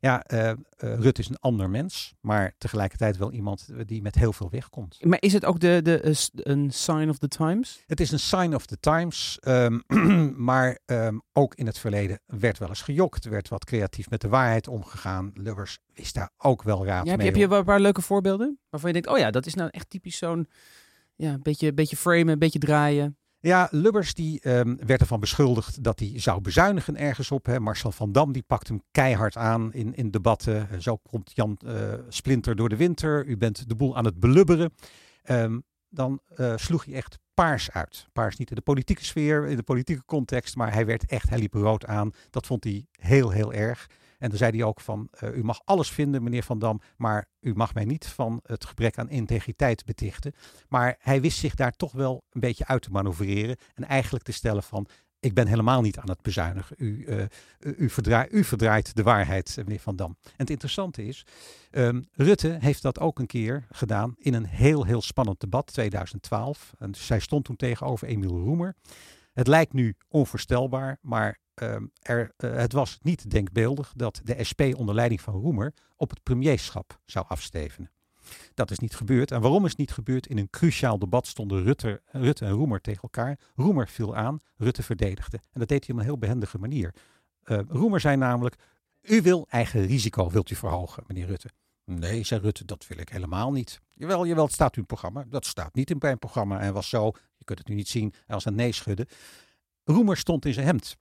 Ja, 0.00 0.24
uh, 0.32 0.46
uh, 0.48 0.54
Rutte 0.78 1.20
is 1.20 1.28
een 1.28 1.38
ander 1.40 1.70
mens, 1.70 2.14
maar 2.20 2.54
tegelijkertijd 2.58 3.16
wel 3.16 3.32
iemand 3.32 3.68
die 3.86 4.02
met 4.02 4.14
heel 4.14 4.32
veel 4.32 4.50
wegkomt. 4.50 5.04
Maar 5.04 5.20
is 5.20 5.32
het 5.32 5.44
ook 5.44 5.60
de, 5.60 5.80
de, 5.82 6.16
een 6.34 6.70
sign 6.70 7.08
of 7.08 7.18
the 7.18 7.28
times? 7.28 7.82
Het 7.86 8.00
is 8.00 8.12
een 8.12 8.18
sign 8.18 8.54
of 8.54 8.66
the 8.66 8.80
times, 8.80 9.38
um, 9.48 9.82
maar 10.50 10.78
um, 10.86 11.22
ook 11.32 11.54
in 11.54 11.66
het 11.66 11.78
verleden 11.78 12.20
werd 12.26 12.58
wel 12.58 12.68
eens 12.68 12.82
gejokt, 12.82 13.24
werd 13.24 13.48
wat 13.48 13.64
creatief 13.64 14.10
met 14.10 14.20
de 14.20 14.28
waarheid 14.28 14.68
omgegaan. 14.68 15.30
Lubbers 15.34 15.78
wist 15.94 16.14
daar 16.14 16.30
ook 16.36 16.62
wel 16.62 16.86
raad 16.86 17.04
ja, 17.04 17.10
heb 17.10 17.18
mee. 17.18 17.32
Je, 17.32 17.40
heb 17.40 17.50
je 17.50 17.56
een 17.56 17.64
paar 17.64 17.80
leuke 17.80 18.02
voorbeelden 18.02 18.58
waarvan 18.70 18.88
je 18.92 19.00
denkt, 19.00 19.18
oh 19.18 19.18
ja, 19.18 19.30
dat 19.30 19.46
is 19.46 19.54
nou 19.54 19.68
echt 19.72 19.90
typisch 19.90 20.18
zo'n 20.18 20.48
ja, 21.14 21.38
beetje, 21.42 21.72
beetje 21.72 21.96
framen, 21.96 22.28
een 22.28 22.38
beetje 22.38 22.58
draaien? 22.58 23.18
Ja, 23.46 23.68
Lubbers 23.70 24.14
die 24.14 24.48
um, 24.48 24.78
werd 24.86 25.00
ervan 25.00 25.20
beschuldigd 25.20 25.82
dat 25.84 25.98
hij 25.98 26.12
zou 26.20 26.40
bezuinigen 26.40 26.96
ergens 26.96 27.30
op. 27.30 27.46
Hè. 27.46 27.60
Marcel 27.60 27.92
van 27.92 28.12
Dam 28.12 28.32
die 28.32 28.42
pakt 28.42 28.68
hem 28.68 28.82
keihard 28.90 29.36
aan 29.36 29.72
in, 29.72 29.94
in 29.94 30.10
debatten. 30.10 30.82
Zo 30.82 30.96
komt 30.96 31.30
Jan 31.34 31.58
uh, 31.64 31.92
Splinter 32.08 32.56
door 32.56 32.68
de 32.68 32.76
winter. 32.76 33.26
U 33.26 33.36
bent 33.36 33.68
de 33.68 33.74
boel 33.74 33.96
aan 33.96 34.04
het 34.04 34.20
belubberen. 34.20 34.72
Um, 35.30 35.62
dan 35.88 36.20
uh, 36.36 36.52
sloeg 36.56 36.84
hij 36.84 36.94
echt 36.94 37.18
paars 37.36 37.70
uit. 37.70 38.06
Paars 38.12 38.36
niet 38.36 38.50
in 38.50 38.56
de 38.56 38.62
politieke 38.62 39.04
sfeer, 39.04 39.46
in 39.46 39.56
de 39.56 39.62
politieke 39.62 40.04
context, 40.04 40.56
maar 40.56 40.72
hij 40.72 40.86
werd 40.86 41.06
echt, 41.06 41.28
hij 41.28 41.38
liep 41.38 41.54
rood 41.54 41.86
aan. 41.86 42.12
Dat 42.30 42.46
vond 42.46 42.64
hij 42.64 42.86
heel, 42.90 43.30
heel 43.30 43.52
erg. 43.52 43.88
En 44.18 44.28
dan 44.28 44.38
zei 44.38 44.56
hij 44.56 44.66
ook 44.66 44.80
van, 44.80 45.08
uh, 45.22 45.36
u 45.36 45.44
mag 45.44 45.60
alles 45.64 45.90
vinden, 45.90 46.22
meneer 46.22 46.42
Van 46.42 46.58
Dam, 46.58 46.80
maar 46.96 47.28
u 47.40 47.54
mag 47.54 47.74
mij 47.74 47.84
niet 47.84 48.06
van 48.06 48.40
het 48.42 48.64
gebrek 48.64 48.98
aan 48.98 49.08
integriteit 49.08 49.84
betichten. 49.84 50.32
Maar 50.68 50.96
hij 50.98 51.20
wist 51.20 51.38
zich 51.38 51.54
daar 51.54 51.72
toch 51.72 51.92
wel 51.92 52.24
een 52.30 52.40
beetje 52.40 52.66
uit 52.66 52.82
te 52.82 52.90
manoeuvreren 52.90 53.56
en 53.74 53.84
eigenlijk 53.84 54.24
te 54.24 54.32
stellen 54.32 54.62
van, 54.62 54.86
ik 55.26 55.34
ben 55.34 55.46
helemaal 55.46 55.80
niet 55.80 55.98
aan 55.98 56.08
het 56.08 56.22
bezuinigen. 56.22 56.76
U, 56.78 57.04
uh, 57.08 57.24
u, 57.60 57.90
u 58.30 58.44
verdraait 58.44 58.96
de 58.96 59.02
waarheid, 59.02 59.54
meneer 59.56 59.80
Van 59.80 59.96
Dam. 59.96 60.16
En 60.22 60.30
het 60.36 60.50
interessante 60.50 61.04
is, 61.04 61.26
um, 61.70 62.08
Rutte 62.12 62.56
heeft 62.60 62.82
dat 62.82 63.00
ook 63.00 63.18
een 63.18 63.26
keer 63.26 63.66
gedaan 63.70 64.14
in 64.18 64.34
een 64.34 64.46
heel, 64.46 64.84
heel 64.84 65.02
spannend 65.02 65.40
debat, 65.40 65.66
2012. 65.66 66.72
En 66.78 66.94
zij 66.94 67.18
stond 67.18 67.44
toen 67.44 67.56
tegenover 67.56 68.08
Emiel 68.08 68.38
Roemer. 68.38 68.74
Het 69.32 69.46
lijkt 69.46 69.72
nu 69.72 69.94
onvoorstelbaar, 70.08 70.98
maar 71.00 71.38
um, 71.54 71.90
er, 72.00 72.32
uh, 72.38 72.54
het 72.54 72.72
was 72.72 72.98
niet 73.02 73.30
denkbeeldig 73.30 73.92
dat 73.96 74.20
de 74.24 74.44
SP 74.50 74.62
onder 74.76 74.94
leiding 74.94 75.20
van 75.20 75.34
Roemer 75.34 75.74
op 75.96 76.10
het 76.10 76.22
premierschap 76.22 77.00
zou 77.04 77.24
afstevenen. 77.28 77.90
Dat 78.54 78.70
is 78.70 78.78
niet 78.78 78.94
gebeurd. 78.94 79.30
En 79.30 79.40
waarom 79.40 79.64
is 79.64 79.70
het 79.70 79.78
niet 79.78 79.92
gebeurd? 79.92 80.26
In 80.26 80.38
een 80.38 80.50
cruciaal 80.50 80.98
debat 80.98 81.26
stonden 81.26 81.62
Rutte, 81.62 82.02
Rutte 82.04 82.44
en 82.44 82.52
Roemer 82.52 82.80
tegen 82.80 83.02
elkaar. 83.02 83.38
Roemer 83.54 83.88
viel 83.88 84.16
aan, 84.16 84.40
Rutte 84.56 84.82
verdedigde. 84.82 85.36
En 85.52 85.60
dat 85.60 85.68
deed 85.68 85.86
hij 85.86 85.94
op 85.94 86.00
een 86.00 86.06
heel 86.06 86.18
behendige 86.18 86.58
manier. 86.58 86.94
Uh, 87.44 87.58
Roemer 87.68 88.00
zei 88.00 88.16
namelijk, 88.16 88.56
u 89.02 89.22
wil 89.22 89.46
eigen 89.48 89.86
risico, 89.86 90.30
wilt 90.30 90.50
u 90.50 90.54
verhogen, 90.54 91.04
meneer 91.06 91.26
Rutte. 91.26 91.50
Nee, 91.84 92.24
zei 92.24 92.40
Rutte, 92.40 92.64
dat 92.64 92.86
wil 92.86 92.98
ik 92.98 93.08
helemaal 93.08 93.52
niet. 93.52 93.80
Jawel, 93.90 94.26
jawel, 94.26 94.44
het 94.44 94.52
staat 94.52 94.72
in 94.72 94.78
uw 94.78 94.86
programma. 94.86 95.24
Dat 95.28 95.46
staat 95.46 95.74
niet 95.74 95.90
in 95.90 95.96
mijn 95.98 96.18
programma. 96.18 96.60
En 96.60 96.72
was 96.72 96.88
zo, 96.88 97.12
je 97.36 97.44
kunt 97.44 97.58
het 97.58 97.68
nu 97.68 97.74
niet 97.74 97.88
zien, 97.88 98.12
hij 98.12 98.34
was 98.34 98.44
een 98.44 98.54
nee 98.54 98.72
schudden. 98.72 99.06
Roemer 99.84 100.16
stond 100.16 100.44
in 100.44 100.52
zijn 100.52 100.66
hemd. 100.66 100.96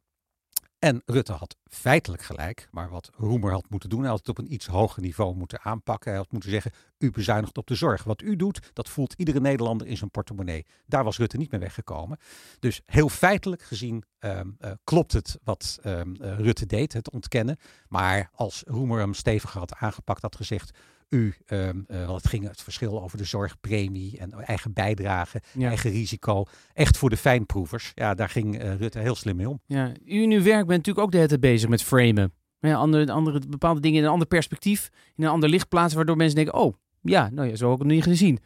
En 0.85 1.01
Rutte 1.05 1.31
had 1.31 1.55
feitelijk 1.67 2.21
gelijk, 2.21 2.67
maar 2.71 2.89
wat 2.89 3.09
Roemer 3.15 3.51
had 3.51 3.69
moeten 3.69 3.89
doen, 3.89 3.99
hij 3.99 4.09
had 4.09 4.19
het 4.19 4.29
op 4.29 4.37
een 4.37 4.53
iets 4.53 4.65
hoger 4.65 5.01
niveau 5.01 5.35
moeten 5.35 5.61
aanpakken. 5.61 6.09
Hij 6.09 6.19
had 6.19 6.31
moeten 6.31 6.49
zeggen, 6.49 6.71
u 6.97 7.11
bezuinigt 7.11 7.57
op 7.57 7.67
de 7.67 7.75
zorg. 7.75 8.03
Wat 8.03 8.21
u 8.21 8.35
doet, 8.35 8.69
dat 8.73 8.89
voelt 8.89 9.13
iedere 9.13 9.39
Nederlander 9.39 9.87
in 9.87 9.97
zijn 9.97 10.11
portemonnee. 10.11 10.65
Daar 10.85 11.03
was 11.03 11.17
Rutte 11.17 11.37
niet 11.37 11.51
mee 11.51 11.59
weggekomen. 11.59 12.17
Dus 12.59 12.81
heel 12.85 13.09
feitelijk 13.09 13.61
gezien 13.61 14.03
um, 14.19 14.57
uh, 14.59 14.71
klopt 14.83 15.11
het 15.11 15.37
wat 15.43 15.79
um, 15.85 16.15
uh, 16.21 16.39
Rutte 16.39 16.65
deed, 16.65 16.93
het 16.93 17.11
ontkennen. 17.11 17.57
Maar 17.87 18.29
als 18.33 18.63
Roemer 18.67 18.99
hem 18.99 19.13
steviger 19.13 19.59
had 19.59 19.75
aangepakt, 19.75 20.21
had 20.21 20.35
gezegd, 20.35 20.77
u, 21.09 21.35
um, 21.47 21.85
uh, 21.87 22.05
want 22.05 22.21
het 22.21 22.27
ging 22.27 22.47
het 22.47 22.61
verschil 22.61 23.01
over 23.01 23.17
de 23.17 23.23
zorgpremie 23.23 24.19
en 24.19 24.31
eigen 24.31 24.73
bijdrage, 24.73 25.41
ja. 25.53 25.67
eigen 25.67 25.91
risico. 25.91 26.45
Echt 26.73 26.97
voor 26.97 27.09
de 27.09 27.17
fijnproevers. 27.17 27.91
Ja, 27.95 28.13
daar 28.13 28.29
ging 28.29 28.63
uh, 28.63 28.75
Rutte 28.75 28.99
heel 28.99 29.15
slim 29.15 29.35
mee 29.35 29.49
om. 29.49 29.61
Ja, 29.65 29.91
u 30.05 30.21
in 30.21 30.31
uw 30.31 30.43
werk 30.43 30.67
bent 30.67 30.77
natuurlijk 30.77 31.05
ook 31.05 31.11
de 31.11 31.17
hele 31.17 31.29
tijd 31.29 31.41
bezig 31.41 31.69
met 31.69 31.83
framen. 31.83 32.33
Ja, 32.59 32.75
andere, 32.75 33.11
andere, 33.11 33.41
bepaalde 33.47 33.79
dingen 33.79 33.97
in 33.97 34.05
een 34.05 34.11
ander 34.11 34.27
perspectief, 34.27 34.89
in 35.15 35.23
een 35.23 35.29
ander 35.29 35.49
licht 35.49 35.69
plaatsen, 35.69 35.97
waardoor 35.97 36.15
mensen 36.17 36.35
denken, 36.35 36.53
oh, 36.53 36.73
ja, 37.01 37.29
nou 37.29 37.49
ja, 37.49 37.55
zo 37.55 37.65
heb 37.65 37.75
ik 37.75 37.83
het 37.83 37.93
niet 37.93 38.03
gezien. 38.03 38.39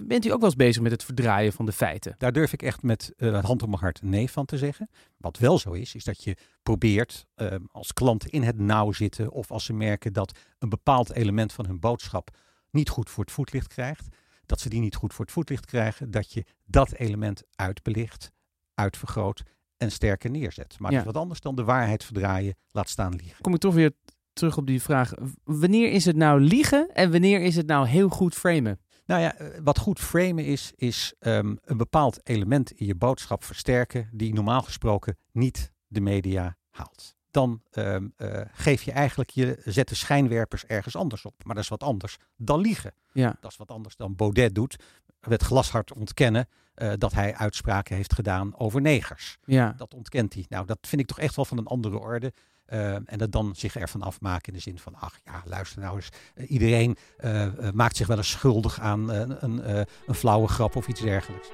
Bent 0.00 0.24
u 0.24 0.30
ook 0.30 0.40
wel 0.40 0.48
eens 0.48 0.56
bezig 0.56 0.82
met 0.82 0.92
het 0.92 1.04
verdraaien 1.04 1.52
van 1.52 1.66
de 1.66 1.72
feiten? 1.72 2.14
Daar 2.18 2.32
durf 2.32 2.52
ik 2.52 2.62
echt 2.62 2.82
met 2.82 3.12
uh, 3.16 3.44
hand 3.44 3.62
op 3.62 3.68
mijn 3.68 3.80
hart 3.80 4.02
nee 4.02 4.30
van 4.30 4.44
te 4.44 4.58
zeggen. 4.58 4.88
Wat 5.16 5.38
wel 5.38 5.58
zo 5.58 5.72
is, 5.72 5.94
is 5.94 6.04
dat 6.04 6.24
je 6.24 6.36
probeert 6.62 7.26
uh, 7.36 7.54
als 7.72 7.92
klanten 7.92 8.30
in 8.30 8.42
het 8.42 8.58
nauw 8.58 8.92
zitten 8.92 9.30
of 9.30 9.50
als 9.50 9.64
ze 9.64 9.72
merken 9.72 10.12
dat 10.12 10.38
een 10.58 10.68
bepaald 10.68 11.12
element 11.12 11.52
van 11.52 11.66
hun 11.66 11.80
boodschap 11.80 12.30
niet 12.70 12.88
goed 12.88 13.10
voor 13.10 13.24
het 13.24 13.32
voetlicht 13.32 13.66
krijgt, 13.66 14.06
dat 14.46 14.60
ze 14.60 14.68
die 14.68 14.80
niet 14.80 14.94
goed 14.94 15.14
voor 15.14 15.24
het 15.24 15.34
voetlicht 15.34 15.66
krijgen, 15.66 16.10
dat 16.10 16.32
je 16.32 16.44
dat 16.64 16.92
element 16.92 17.42
uitbelicht, 17.54 18.30
uitvergroot 18.74 19.42
en 19.76 19.92
sterker 19.92 20.30
neerzet. 20.30 20.78
Maar 20.78 20.90
ja. 20.90 20.96
dat 20.96 21.06
is 21.06 21.12
wat 21.12 21.22
anders 21.22 21.40
dan 21.40 21.56
de 21.56 21.64
waarheid 21.64 22.04
verdraaien, 22.04 22.54
laat 22.70 22.88
staan 22.88 23.14
liegen. 23.14 23.40
Kom 23.40 23.54
ik 23.54 23.60
toch 23.60 23.74
weer 23.74 23.92
terug 24.32 24.56
op 24.56 24.66
die 24.66 24.82
vraag. 24.82 25.12
Wanneer 25.44 25.90
is 25.92 26.04
het 26.04 26.16
nou 26.16 26.40
liegen 26.40 26.88
en 26.94 27.10
wanneer 27.10 27.40
is 27.40 27.56
het 27.56 27.66
nou 27.66 27.86
heel 27.86 28.08
goed 28.08 28.34
framen? 28.34 28.80
Nou 29.08 29.20
ja, 29.20 29.34
wat 29.62 29.78
goed 29.78 30.00
framen 30.00 30.44
is, 30.44 30.72
is 30.76 31.14
um, 31.20 31.58
een 31.64 31.76
bepaald 31.76 32.20
element 32.24 32.70
in 32.70 32.86
je 32.86 32.94
boodschap 32.94 33.44
versterken 33.44 34.08
die 34.12 34.34
normaal 34.34 34.62
gesproken 34.62 35.16
niet 35.32 35.72
de 35.86 36.00
media 36.00 36.56
haalt. 36.70 37.16
Dan 37.30 37.62
um, 37.72 38.12
uh, 38.16 38.40
geef 38.52 38.82
je 38.82 38.92
eigenlijk, 38.92 39.30
je 39.30 39.60
zet 39.64 39.88
de 39.88 39.94
schijnwerpers 39.94 40.64
ergens 40.64 40.96
anders 40.96 41.24
op. 41.24 41.44
Maar 41.44 41.54
dat 41.54 41.64
is 41.64 41.70
wat 41.70 41.82
anders 41.82 42.16
dan 42.36 42.60
liegen. 42.60 42.94
Ja. 43.12 43.36
Dat 43.40 43.50
is 43.50 43.56
wat 43.56 43.70
anders 43.70 43.96
dan 43.96 44.16
Baudet 44.16 44.54
doet. 44.54 44.76
Met 45.26 45.42
glashard 45.42 45.92
ontkennen 45.92 46.48
uh, 46.76 46.92
dat 46.98 47.12
hij 47.12 47.34
uitspraken 47.34 47.96
heeft 47.96 48.14
gedaan 48.14 48.58
over 48.58 48.80
negers. 48.80 49.38
Ja. 49.44 49.74
Dat 49.76 49.94
ontkent 49.94 50.34
hij. 50.34 50.46
Nou, 50.48 50.66
dat 50.66 50.78
vind 50.80 51.00
ik 51.00 51.06
toch 51.06 51.18
echt 51.18 51.36
wel 51.36 51.44
van 51.44 51.58
een 51.58 51.66
andere 51.66 51.98
orde. 51.98 52.32
Uh, 52.72 52.92
en 52.92 53.18
dat 53.18 53.32
dan 53.32 53.54
zich 53.56 53.76
ervan 53.76 54.02
afmaken 54.02 54.52
in 54.52 54.58
de 54.58 54.60
zin 54.60 54.78
van, 54.78 54.94
ach 54.94 55.18
ja, 55.24 55.42
luister 55.44 55.80
nou 55.80 55.96
eens, 55.96 56.08
uh, 56.34 56.50
iedereen 56.50 56.96
maakt 57.72 57.96
zich 57.96 58.06
wel 58.06 58.16
eens 58.16 58.30
schuldig 58.30 58.80
aan 58.80 59.08
een, 59.10 59.44
een, 59.44 59.86
een 60.06 60.14
flauwe 60.14 60.48
grap 60.48 60.76
of 60.76 60.88
iets 60.88 61.00
dergelijks. 61.00 61.48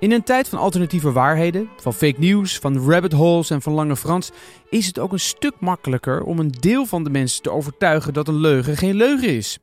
In 0.00 0.12
een 0.12 0.22
tijd 0.22 0.48
van 0.48 0.58
alternatieve 0.58 1.12
waarheden, 1.12 1.68
van 1.76 1.94
fake 1.94 2.20
news, 2.20 2.58
van 2.58 2.90
rabbit 2.90 3.12
holes 3.12 3.50
en 3.50 3.62
van 3.62 3.72
lange 3.72 3.96
Frans, 3.96 4.30
is 4.68 4.86
het 4.86 4.98
ook 4.98 5.12
een 5.12 5.20
stuk 5.20 5.54
makkelijker 5.60 6.22
om 6.22 6.38
een 6.38 6.50
deel 6.50 6.86
van 6.86 7.04
de 7.04 7.10
mensen 7.10 7.42
te 7.42 7.50
overtuigen 7.50 8.12
dat 8.12 8.28
een 8.28 8.34
leugen 8.34 8.76
geen 8.76 8.94
leugen 8.94 9.28
is. 9.28 9.58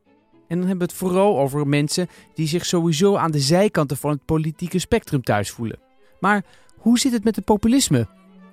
En 0.52 0.58
dan 0.58 0.68
hebben 0.68 0.88
we 0.88 0.94
het 0.94 1.02
vooral 1.02 1.40
over 1.40 1.68
mensen 1.68 2.08
die 2.34 2.48
zich 2.48 2.66
sowieso 2.66 3.16
aan 3.16 3.32
de 3.32 3.40
zijkanten 3.40 3.98
van 3.98 4.12
het 4.12 4.26
politieke 4.26 4.80
spectrum 4.80 5.24
thuis 5.24 5.52
voelen. 5.52 5.80
Maar 6.20 6.44
hoe 6.78 7.00
zit 7.00 7.12
het 7.12 7.24
met 7.24 7.36
het 7.36 7.46
populisme? 7.46 8.08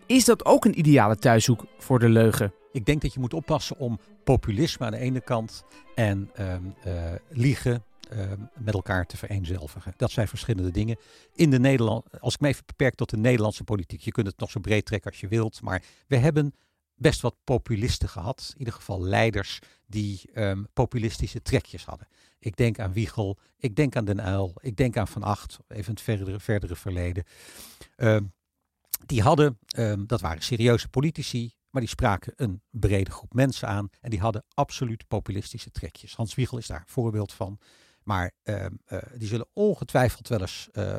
Is 0.06 0.24
dat 0.24 0.44
ook 0.44 0.64
een 0.64 0.78
ideale 0.78 1.16
thuishoek 1.16 1.64
voor 1.78 1.98
de 1.98 2.08
leugen? 2.08 2.52
Ik 2.72 2.86
denk 2.86 3.02
dat 3.02 3.14
je 3.14 3.20
moet 3.20 3.34
oppassen 3.34 3.78
om 3.78 3.98
populisme 4.24 4.86
aan 4.86 4.92
de 4.92 4.98
ene 4.98 5.20
kant 5.20 5.64
en 5.94 6.30
um, 6.40 6.74
uh, 6.86 6.92
liegen 7.28 7.84
uh, 8.12 8.18
met 8.58 8.74
elkaar 8.74 9.06
te 9.06 9.16
vereenzelvigen. 9.16 9.92
Dat 9.96 10.10
zijn 10.10 10.28
verschillende 10.28 10.70
dingen. 10.70 10.96
In 11.34 11.50
de 11.50 11.58
Nederland, 11.58 12.04
als 12.20 12.34
ik 12.34 12.40
me 12.40 12.48
even 12.48 12.66
beperk 12.66 12.94
tot 12.94 13.10
de 13.10 13.16
Nederlandse 13.16 13.64
politiek, 13.64 14.00
je 14.00 14.12
kunt 14.12 14.26
het 14.26 14.38
nog 14.38 14.50
zo 14.50 14.60
breed 14.60 14.84
trekken 14.84 15.10
als 15.10 15.20
je 15.20 15.28
wilt, 15.28 15.62
maar 15.62 15.82
we 16.06 16.16
hebben 16.16 16.54
best 16.98 17.20
wat 17.20 17.36
populisten 17.44 18.08
gehad. 18.08 18.50
In 18.52 18.58
ieder 18.58 18.74
geval 18.74 19.02
leiders 19.02 19.58
die 19.86 20.30
um, 20.34 20.66
populistische 20.72 21.42
trekjes 21.42 21.84
hadden. 21.84 22.08
Ik 22.38 22.56
denk 22.56 22.78
aan 22.78 22.92
Wiegel, 22.92 23.38
ik 23.56 23.76
denk 23.76 23.96
aan 23.96 24.04
Den 24.04 24.28
Uyl, 24.28 24.54
ik 24.60 24.76
denk 24.76 24.96
aan 24.96 25.08
Van 25.08 25.22
Acht, 25.22 25.58
even 25.68 25.92
het 25.92 26.00
verdere, 26.00 26.40
verdere 26.40 26.76
verleden. 26.76 27.24
Um, 27.96 28.32
die 29.06 29.22
hadden, 29.22 29.58
um, 29.76 30.06
dat 30.06 30.20
waren 30.20 30.42
serieuze 30.42 30.88
politici, 30.88 31.54
maar 31.70 31.80
die 31.80 31.90
spraken 31.90 32.32
een 32.36 32.62
brede 32.70 33.10
groep 33.10 33.34
mensen 33.34 33.68
aan 33.68 33.88
en 34.00 34.10
die 34.10 34.20
hadden 34.20 34.44
absoluut 34.54 35.08
populistische 35.08 35.70
trekjes. 35.70 36.14
Hans 36.14 36.34
Wiegel 36.34 36.58
is 36.58 36.66
daar 36.66 36.80
een 36.80 36.86
voorbeeld 36.86 37.32
van. 37.32 37.58
Maar 38.02 38.32
uh, 38.44 38.66
die 39.14 39.28
zullen 39.28 39.48
ongetwijfeld 39.52 40.28
wel 40.28 40.40
eens 40.40 40.68
uh, 40.72 40.98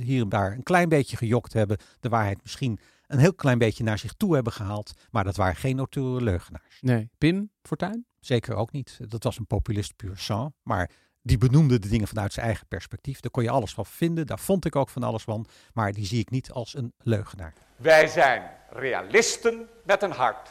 hier 0.00 0.22
en 0.22 0.28
daar 0.28 0.52
een 0.52 0.62
klein 0.62 0.88
beetje 0.88 1.16
gejokt 1.16 1.52
hebben. 1.52 1.78
De 2.00 2.08
waarheid 2.08 2.42
misschien 2.42 2.78
een 3.12 3.18
heel 3.18 3.34
klein 3.34 3.58
beetje 3.58 3.84
naar 3.84 3.98
zich 3.98 4.12
toe 4.12 4.34
hebben 4.34 4.52
gehaald. 4.52 4.92
Maar 5.10 5.24
dat 5.24 5.36
waren 5.36 5.56
geen 5.56 5.76
notoire 5.76 6.24
leugenaars. 6.24 6.78
Nee. 6.80 7.10
Pim 7.18 7.50
Fortuyn? 7.62 8.06
Zeker 8.20 8.54
ook 8.54 8.72
niet. 8.72 8.98
Dat 9.08 9.24
was 9.24 9.38
een 9.38 9.46
populist 9.46 9.96
puur 9.96 10.16
sang. 10.16 10.54
Maar 10.62 10.90
die 11.22 11.38
benoemde 11.38 11.78
de 11.78 11.88
dingen 11.88 12.08
vanuit 12.08 12.32
zijn 12.32 12.46
eigen 12.46 12.66
perspectief. 12.66 13.20
Daar 13.20 13.30
kon 13.30 13.42
je 13.42 13.50
alles 13.50 13.74
van 13.74 13.86
vinden. 13.86 14.26
Daar 14.26 14.38
vond 14.38 14.64
ik 14.64 14.76
ook 14.76 14.88
van 14.88 15.02
alles 15.02 15.22
van. 15.22 15.46
Maar 15.72 15.92
die 15.92 16.06
zie 16.06 16.20
ik 16.20 16.30
niet 16.30 16.50
als 16.50 16.74
een 16.74 16.92
leugenaar. 16.98 17.52
Wij 17.76 18.06
zijn 18.06 18.42
realisten 18.70 19.68
met 19.84 20.02
een 20.02 20.12
hart. 20.12 20.48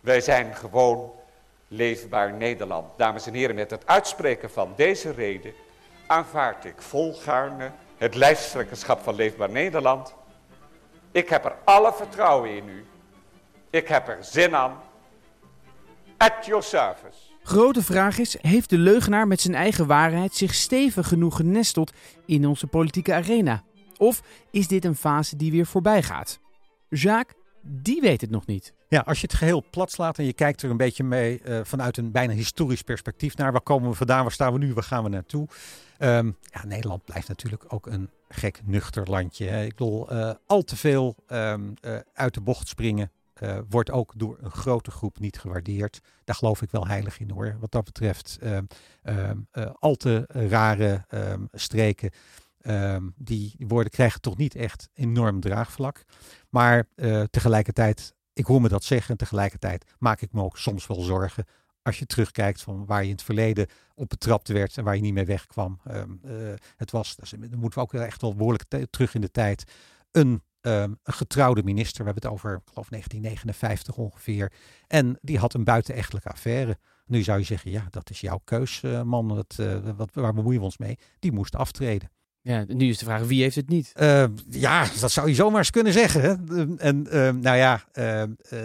Wij 0.00 0.20
zijn 0.20 0.56
gewoon 0.56 1.10
leefbaar 1.68 2.32
Nederland. 2.32 2.98
Dames 2.98 3.26
en 3.26 3.34
heren, 3.34 3.54
met 3.54 3.70
het 3.70 3.86
uitspreken 3.86 4.50
van 4.50 4.72
deze 4.76 5.10
reden 5.10 5.52
aanvaard 6.06 6.64
ik 6.64 6.82
volgaarne 6.82 7.72
het 7.96 8.14
lijsttrekkerschap 8.14 9.00
van 9.02 9.14
Leefbaar 9.14 9.50
Nederland. 9.50 10.14
Ik 11.12 11.28
heb 11.28 11.44
er 11.44 11.56
alle 11.64 11.92
vertrouwen 11.92 12.56
in 12.56 12.68
u 12.68 12.84
Ik 13.70 13.88
heb 13.88 14.08
er 14.08 14.18
zin 14.20 14.54
aan. 14.54 14.78
At 16.16 16.46
your 16.46 16.62
service. 16.62 17.18
Grote 17.42 17.82
vraag 17.82 18.18
is: 18.18 18.36
heeft 18.40 18.70
de 18.70 18.78
leugenaar 18.78 19.26
met 19.26 19.40
zijn 19.40 19.54
eigen 19.54 19.86
waarheid 19.86 20.34
zich 20.34 20.54
stevig 20.54 21.08
genoeg 21.08 21.36
genesteld 21.36 21.92
in 22.26 22.46
onze 22.46 22.66
politieke 22.66 23.14
arena? 23.14 23.62
Of 23.96 24.22
is 24.50 24.68
dit 24.68 24.84
een 24.84 24.96
fase 24.96 25.36
die 25.36 25.50
weer 25.50 25.66
voorbij 25.66 26.02
gaat? 26.02 26.38
Jacques, 26.88 27.39
die 27.62 28.00
weet 28.00 28.20
het 28.20 28.30
nog 28.30 28.46
niet. 28.46 28.72
Ja, 28.88 29.00
als 29.00 29.20
je 29.20 29.26
het 29.26 29.36
geheel 29.36 29.64
plat 29.70 29.90
slaat 29.90 30.18
en 30.18 30.24
je 30.24 30.32
kijkt 30.32 30.62
er 30.62 30.70
een 30.70 30.76
beetje 30.76 31.04
mee 31.04 31.40
uh, 31.44 31.60
vanuit 31.62 31.96
een 31.96 32.10
bijna 32.10 32.32
historisch 32.32 32.82
perspectief 32.82 33.36
naar 33.36 33.52
waar 33.52 33.60
komen 33.60 33.90
we 33.90 33.96
vandaan, 33.96 34.22
waar 34.22 34.32
staan 34.32 34.52
we 34.52 34.58
nu, 34.58 34.74
waar 34.74 34.82
gaan 34.82 35.02
we 35.02 35.08
naartoe? 35.08 35.48
Um, 35.98 36.36
ja, 36.42 36.64
Nederland 36.64 37.04
blijft 37.04 37.28
natuurlijk 37.28 37.64
ook 37.68 37.86
een 37.86 38.10
gek 38.28 38.60
nuchter 38.64 39.10
landje. 39.10 39.64
Ik 39.64 39.68
bedoel, 39.76 40.12
uh, 40.12 40.30
al 40.46 40.62
te 40.62 40.76
veel 40.76 41.16
um, 41.28 41.74
uh, 41.80 41.96
uit 42.12 42.34
de 42.34 42.40
bocht 42.40 42.68
springen 42.68 43.10
wordt 43.68 43.90
ook 43.90 44.12
door 44.16 44.38
een 44.40 44.50
grote 44.50 44.90
groep 44.90 45.18
niet 45.18 45.38
gewaardeerd. 45.38 46.00
Daar 46.24 46.36
geloof 46.36 46.62
ik 46.62 46.70
wel 46.70 46.86
heilig 46.86 47.20
in 47.20 47.30
hoor. 47.30 47.56
Wat 47.60 47.72
dat 47.72 47.84
betreft 47.84 48.38
uh, 48.42 49.30
al 49.78 49.94
te 49.94 50.24
rare 50.28 51.04
streken. 51.52 52.10
die 53.16 53.54
woorden 53.58 53.92
krijgen 53.92 54.20
toch 54.20 54.36
niet 54.36 54.54
echt 54.54 54.88
enorm 54.94 55.40
draagvlak. 55.40 56.04
Maar 56.50 56.86
uh, 56.96 57.22
tegelijkertijd, 57.22 58.14
ik 58.32 58.46
hoor 58.46 58.60
me 58.60 58.68
dat 58.68 58.84
zeggen. 58.84 59.10
En 59.10 59.16
tegelijkertijd 59.16 59.84
maak 59.98 60.20
ik 60.20 60.32
me 60.32 60.42
ook 60.42 60.58
soms 60.58 60.86
wel 60.86 61.00
zorgen. 61.00 61.44
Als 61.82 61.98
je 61.98 62.06
terugkijkt 62.06 62.62
van 62.62 62.86
waar 62.86 63.00
je 63.00 63.08
in 63.08 63.14
het 63.14 63.22
verleden 63.22 63.66
op 63.94 64.08
betrapt 64.08 64.48
werd 64.48 64.76
en 64.76 64.84
waar 64.84 64.96
je 64.96 65.02
niet 65.02 65.14
mee 65.14 65.24
wegkwam. 65.24 65.80
het 66.76 66.90
was, 66.90 67.16
dus, 67.16 67.30
dan 67.30 67.58
moeten 67.58 67.78
we 67.78 67.80
ook 67.80 67.94
echt 67.94 68.20
wel 68.20 68.34
behoorlijk 68.34 68.64
terug 68.90 69.14
in 69.14 69.20
de 69.20 69.30
tijd. 69.30 69.72
Een 70.10 70.42
Um, 70.62 70.98
een 71.02 71.12
getrouwde 71.12 71.62
minister. 71.62 71.98
We 71.98 72.04
hebben 72.04 72.22
het 72.22 72.32
over, 72.32 72.52
ik 72.52 72.68
geloof 72.68 72.88
1959 72.88 73.96
ongeveer. 73.96 74.52
En 74.86 75.18
die 75.20 75.38
had 75.38 75.54
een 75.54 75.64
buitenechtelijke 75.64 76.28
affaire. 76.28 76.78
Nu 77.06 77.22
zou 77.22 77.38
je 77.38 77.44
zeggen, 77.44 77.70
ja, 77.70 77.86
dat 77.90 78.10
is 78.10 78.20
jouw 78.20 78.40
keus, 78.44 78.82
uh, 78.82 79.02
man. 79.02 79.44
Wat, 79.96 80.10
waar 80.12 80.34
bemoeien 80.34 80.58
we 80.58 80.64
ons 80.64 80.78
mee? 80.78 80.98
Die 81.18 81.32
moest 81.32 81.56
aftreden. 81.56 82.10
Ja, 82.42 82.64
nu 82.68 82.88
is 82.88 82.98
de 82.98 83.04
vraag, 83.04 83.22
wie 83.22 83.42
heeft 83.42 83.56
het 83.56 83.68
niet? 83.68 83.92
Uh, 84.00 84.24
ja, 84.48 84.86
dat 85.00 85.10
zou 85.10 85.28
je 85.28 85.34
zomaar 85.34 85.58
eens 85.58 85.70
kunnen 85.70 85.92
zeggen. 85.92 86.20
Hè? 86.20 86.34
En 86.76 87.02
nou 87.40 87.56
ja, 87.56 87.84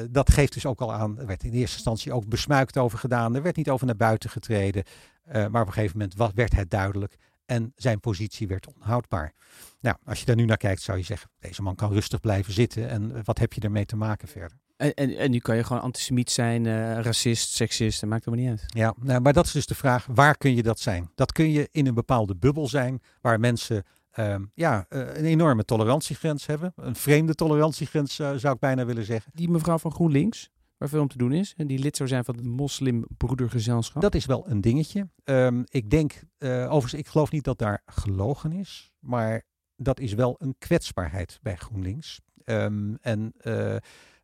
dat 0.09 0.31
geeft 0.31 0.53
dus 0.53 0.65
ook 0.65 0.81
al 0.81 0.93
aan. 0.93 1.19
Er 1.19 1.25
werd 1.25 1.43
in 1.43 1.51
eerste 1.51 1.75
instantie 1.75 2.13
ook 2.13 2.27
besmuikt 2.27 2.77
over 2.77 2.97
gedaan. 2.97 3.35
Er 3.35 3.41
werd 3.41 3.55
niet 3.55 3.69
over 3.69 3.85
naar 3.85 3.95
buiten 3.95 4.29
getreden. 4.29 4.83
maar 5.25 5.61
op 5.61 5.67
een 5.67 5.73
gegeven 5.73 5.97
moment 5.97 6.33
werd 6.35 6.55
het 6.55 6.69
duidelijk. 6.69 7.15
En 7.45 7.73
zijn 7.75 7.99
positie 7.99 8.47
werd 8.47 8.73
onhoudbaar. 8.75 9.33
Nou, 9.79 9.95
als 10.03 10.19
je 10.19 10.25
daar 10.25 10.35
nu 10.35 10.45
naar 10.45 10.57
kijkt, 10.57 10.81
zou 10.81 10.97
je 10.97 11.03
zeggen: 11.03 11.29
deze 11.39 11.61
man 11.61 11.75
kan 11.75 11.93
rustig 11.93 12.19
blijven 12.19 12.53
zitten. 12.53 12.89
En 12.89 13.23
wat 13.23 13.39
heb 13.39 13.53
je 13.53 13.61
ermee 13.61 13.85
te 13.85 13.95
maken 13.95 14.27
verder? 14.27 14.57
En, 14.75 14.93
en, 14.93 15.17
en 15.17 15.31
nu 15.31 15.39
kan 15.39 15.55
je 15.55 15.63
gewoon 15.63 15.81
antisemiet 15.81 16.31
zijn, 16.31 16.65
uh, 16.65 16.99
racist, 16.99 17.49
seksist, 17.49 18.01
dat 18.01 18.09
maakt 18.09 18.25
maar 18.25 18.37
niet 18.37 18.49
uit. 18.49 18.63
Ja, 18.67 18.93
nou, 18.99 19.21
maar 19.21 19.33
dat 19.33 19.45
is 19.45 19.51
dus 19.51 19.65
de 19.65 19.75
vraag: 19.75 20.05
waar 20.05 20.37
kun 20.37 20.55
je 20.55 20.63
dat 20.63 20.79
zijn? 20.79 21.11
Dat 21.15 21.31
kun 21.31 21.51
je 21.51 21.69
in 21.71 21.87
een 21.87 21.93
bepaalde 21.93 22.35
bubbel 22.35 22.67
zijn, 22.67 23.01
waar 23.21 23.39
mensen 23.39 23.83
um, 24.19 24.51
ja, 24.53 24.85
uh, 24.89 24.99
een 24.99 25.25
enorme 25.25 25.65
tolerantiegrens 25.65 26.45
hebben. 26.45 26.73
Een 26.75 26.95
vreemde 26.95 27.35
tolerantiegrens 27.35 28.19
uh, 28.19 28.33
zou 28.35 28.53
ik 28.53 28.59
bijna 28.59 28.85
willen 28.85 29.05
zeggen. 29.05 29.31
Die 29.35 29.49
mevrouw 29.49 29.77
van 29.77 29.91
GroenLinks, 29.91 30.49
waar 30.77 30.89
veel 30.89 31.01
om 31.01 31.07
te 31.07 31.17
doen 31.17 31.33
is. 31.33 31.53
En 31.57 31.67
die 31.67 31.79
lid 31.79 31.97
zou 31.97 32.09
zijn 32.09 32.25
van 32.25 32.35
het 32.35 32.45
moslimbroedergezelschap. 32.45 34.01
Dat 34.01 34.15
is 34.15 34.25
wel 34.25 34.49
een 34.49 34.61
dingetje. 34.61 35.09
Um, 35.23 35.63
ik 35.67 35.89
denk, 35.89 36.13
overigens, 36.39 36.93
ik 36.93 37.07
geloof 37.07 37.31
niet 37.31 37.43
dat 37.43 37.57
daar 37.57 37.81
gelogen 37.85 38.51
is. 38.51 38.91
Maar 38.99 39.43
dat 39.75 39.99
is 39.99 40.13
wel 40.13 40.35
een 40.39 40.55
kwetsbaarheid 40.57 41.39
bij 41.41 41.55
GroenLinks. 41.55 42.19
Um, 42.45 42.97
en 43.01 43.33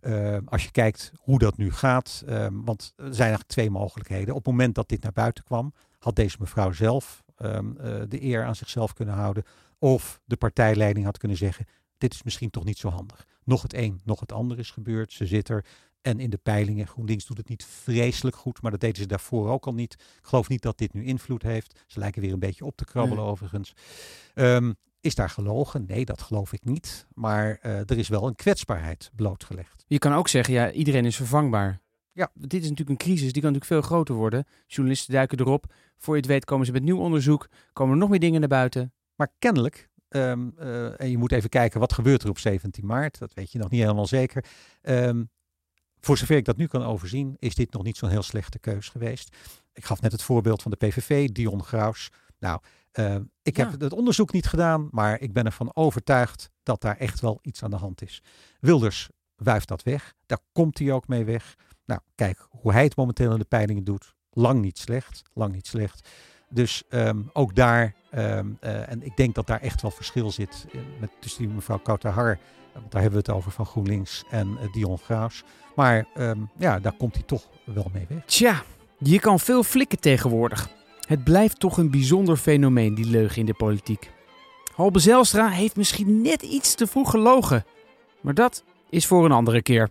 uh, 0.01 0.31
uh, 0.31 0.37
als 0.45 0.63
je 0.63 0.71
kijkt 0.71 1.11
hoe 1.15 1.39
dat 1.39 1.57
nu 1.57 1.71
gaat, 1.71 2.23
um, 2.29 2.65
want 2.65 2.93
er 2.95 3.03
zijn 3.03 3.19
eigenlijk 3.19 3.49
twee 3.49 3.69
mogelijkheden. 3.69 4.29
Op 4.29 4.45
het 4.45 4.53
moment 4.53 4.75
dat 4.75 4.89
dit 4.89 5.03
naar 5.03 5.11
buiten 5.11 5.43
kwam, 5.43 5.73
had 5.99 6.15
deze 6.15 6.37
mevrouw 6.39 6.71
zelf 6.71 7.23
um, 7.37 7.77
uh, 7.77 8.01
de 8.07 8.23
eer 8.23 8.45
aan 8.45 8.55
zichzelf 8.55 8.93
kunnen 8.93 9.15
houden. 9.15 9.43
Of 9.79 10.21
de 10.25 10.37
partijleiding 10.37 11.05
had 11.05 11.17
kunnen 11.17 11.37
zeggen, 11.37 11.65
dit 11.97 12.13
is 12.13 12.23
misschien 12.23 12.49
toch 12.49 12.63
niet 12.63 12.77
zo 12.77 12.89
handig. 12.89 13.25
Nog 13.43 13.61
het 13.61 13.73
een, 13.73 14.01
nog 14.03 14.19
het 14.19 14.31
ander 14.31 14.59
is 14.59 14.71
gebeurd. 14.71 15.11
Ze 15.11 15.25
zit 15.25 15.49
er. 15.49 15.65
En 16.01 16.19
in 16.19 16.29
de 16.29 16.37
peilingen, 16.37 16.87
GroenLinks 16.87 17.25
doet 17.25 17.37
het 17.37 17.49
niet 17.49 17.65
vreselijk 17.65 18.35
goed, 18.35 18.61
maar 18.61 18.71
dat 18.71 18.79
deden 18.79 18.97
ze 18.97 19.05
daarvoor 19.05 19.49
ook 19.49 19.65
al 19.65 19.73
niet. 19.73 19.93
Ik 19.93 20.19
geloof 20.21 20.49
niet 20.49 20.61
dat 20.61 20.77
dit 20.77 20.93
nu 20.93 21.03
invloed 21.03 21.43
heeft. 21.43 21.83
Ze 21.87 21.99
lijken 21.99 22.21
weer 22.21 22.33
een 22.33 22.39
beetje 22.39 22.65
op 22.65 22.75
te 22.75 22.85
krabbelen 22.85 23.23
nee. 23.23 23.31
overigens. 23.31 23.73
Um, 24.35 24.75
is 25.01 25.15
daar 25.15 25.29
gelogen? 25.29 25.85
Nee, 25.87 26.05
dat 26.05 26.21
geloof 26.21 26.53
ik 26.53 26.65
niet. 26.65 27.07
Maar 27.13 27.59
uh, 27.65 27.79
er 27.79 27.97
is 27.97 28.07
wel 28.07 28.27
een 28.27 28.35
kwetsbaarheid 28.35 29.11
blootgelegd. 29.15 29.83
Je 29.87 29.99
kan 29.99 30.13
ook 30.13 30.27
zeggen, 30.27 30.53
ja, 30.53 30.71
iedereen 30.71 31.05
is 31.05 31.15
vervangbaar. 31.15 31.81
Ja. 32.11 32.31
Dit 32.33 32.61
is 32.63 32.69
natuurlijk 32.69 32.89
een 32.89 33.07
crisis, 33.07 33.33
die 33.33 33.41
kan 33.41 33.51
natuurlijk 33.51 33.81
veel 33.81 33.95
groter 33.95 34.15
worden. 34.15 34.45
Journalisten 34.67 35.13
duiken 35.13 35.39
erop. 35.39 35.73
Voor 35.97 36.15
je 36.15 36.21
het 36.21 36.29
weet 36.29 36.45
komen 36.45 36.65
ze 36.65 36.71
met 36.71 36.83
nieuw 36.83 36.99
onderzoek. 36.99 37.47
Komen 37.73 37.93
er 37.93 37.99
nog 37.99 38.09
meer 38.09 38.19
dingen 38.19 38.39
naar 38.39 38.49
buiten. 38.49 38.93
Maar 39.15 39.31
kennelijk, 39.39 39.89
um, 40.09 40.53
uh, 40.59 41.01
en 41.01 41.09
je 41.09 41.17
moet 41.17 41.31
even 41.31 41.49
kijken 41.49 41.79
wat 41.79 41.93
gebeurt 41.93 42.23
er 42.23 42.29
op 42.29 42.39
17 42.39 42.85
maart. 42.85 43.17
Dat 43.17 43.33
weet 43.33 43.51
je 43.51 43.59
nog 43.59 43.69
niet 43.69 43.81
helemaal 43.81 44.07
zeker. 44.07 44.45
Um, 44.81 45.29
voor 45.99 46.17
zover 46.17 46.35
ik 46.35 46.45
dat 46.45 46.57
nu 46.57 46.67
kan 46.67 46.83
overzien, 46.83 47.35
is 47.39 47.55
dit 47.55 47.73
nog 47.73 47.83
niet 47.83 47.97
zo'n 47.97 48.09
heel 48.09 48.23
slechte 48.23 48.59
keus 48.59 48.89
geweest. 48.89 49.35
Ik 49.73 49.85
gaf 49.85 50.01
net 50.01 50.11
het 50.11 50.21
voorbeeld 50.21 50.61
van 50.61 50.71
de 50.71 50.77
PVV, 50.77 51.29
Dion 51.29 51.63
Graus. 51.63 52.09
Nou, 52.41 52.59
uh, 52.99 53.15
ik 53.41 53.57
ja. 53.57 53.69
heb 53.69 53.81
het 53.81 53.93
onderzoek 53.93 54.31
niet 54.31 54.47
gedaan, 54.47 54.87
maar 54.91 55.19
ik 55.19 55.33
ben 55.33 55.45
ervan 55.45 55.75
overtuigd 55.75 56.49
dat 56.63 56.81
daar 56.81 56.97
echt 56.97 57.19
wel 57.19 57.39
iets 57.41 57.63
aan 57.63 57.69
de 57.69 57.75
hand 57.75 58.01
is. 58.01 58.23
Wilders 58.59 59.09
wuift 59.35 59.67
dat 59.67 59.83
weg. 59.83 60.13
Daar 60.25 60.39
komt 60.51 60.79
hij 60.79 60.91
ook 60.91 61.07
mee 61.07 61.25
weg. 61.25 61.55
Nou, 61.85 61.99
kijk 62.15 62.47
hoe 62.49 62.71
hij 62.71 62.83
het 62.83 62.95
momenteel 62.95 63.31
in 63.31 63.39
de 63.39 63.45
peilingen 63.45 63.83
doet. 63.83 64.15
Lang 64.31 64.61
niet 64.61 64.77
slecht. 64.77 65.21
Lang 65.33 65.53
niet 65.53 65.67
slecht. 65.67 66.09
Dus 66.49 66.83
um, 66.89 67.29
ook 67.33 67.55
daar, 67.55 67.95
um, 68.15 68.57
uh, 68.61 68.89
en 68.89 69.03
ik 69.03 69.17
denk 69.17 69.35
dat 69.35 69.47
daar 69.47 69.61
echt 69.61 69.81
wel 69.81 69.91
verschil 69.91 70.31
zit 70.31 70.65
met, 70.99 71.11
tussen 71.19 71.43
die 71.43 71.53
mevrouw 71.53 71.77
Kautahar, 71.77 72.39
want 72.73 72.91
daar 72.91 73.01
hebben 73.01 73.19
we 73.19 73.25
het 73.31 73.37
over 73.37 73.51
van 73.51 73.65
GroenLinks 73.65 74.23
en 74.29 74.57
Dion 74.71 74.97
Graus. 74.97 75.43
Maar 75.75 76.05
um, 76.17 76.49
ja, 76.57 76.79
daar 76.79 76.93
komt 76.97 77.13
hij 77.13 77.23
toch 77.23 77.47
wel 77.65 77.89
mee 77.93 78.05
weg. 78.09 78.25
Tja, 78.25 78.63
je 78.97 79.19
kan 79.19 79.39
veel 79.39 79.63
flikken 79.63 79.99
tegenwoordig. 79.99 80.69
Het 81.11 81.23
blijft 81.23 81.59
toch 81.59 81.77
een 81.77 81.91
bijzonder 81.91 82.37
fenomeen, 82.37 82.95
die 82.95 83.05
leugen 83.05 83.37
in 83.37 83.45
de 83.45 83.53
politiek. 83.53 84.11
Halbe 84.75 84.99
Zijlstra 84.99 85.49
heeft 85.49 85.75
misschien 85.75 86.21
net 86.21 86.41
iets 86.41 86.75
te 86.75 86.87
vroeg 86.87 87.09
gelogen. 87.09 87.65
Maar 88.21 88.33
dat 88.33 88.63
is 88.89 89.05
voor 89.05 89.25
een 89.25 89.31
andere 89.31 89.61
keer. 89.61 89.89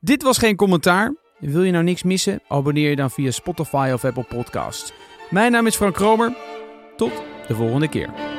Dit 0.00 0.22
was 0.22 0.38
geen 0.38 0.56
commentaar. 0.56 1.14
Wil 1.38 1.62
je 1.62 1.72
nou 1.72 1.84
niks 1.84 2.02
missen? 2.02 2.40
Abonneer 2.48 2.90
je 2.90 2.96
dan 2.96 3.10
via 3.10 3.30
Spotify 3.30 3.90
of 3.94 4.04
Apple 4.04 4.26
Podcasts. 4.28 4.92
Mijn 5.30 5.52
naam 5.52 5.66
is 5.66 5.76
Frank 5.76 5.94
Kromer. 5.94 6.36
Tot 6.96 7.12
de 7.48 7.54
volgende 7.54 7.88
keer. 7.88 8.35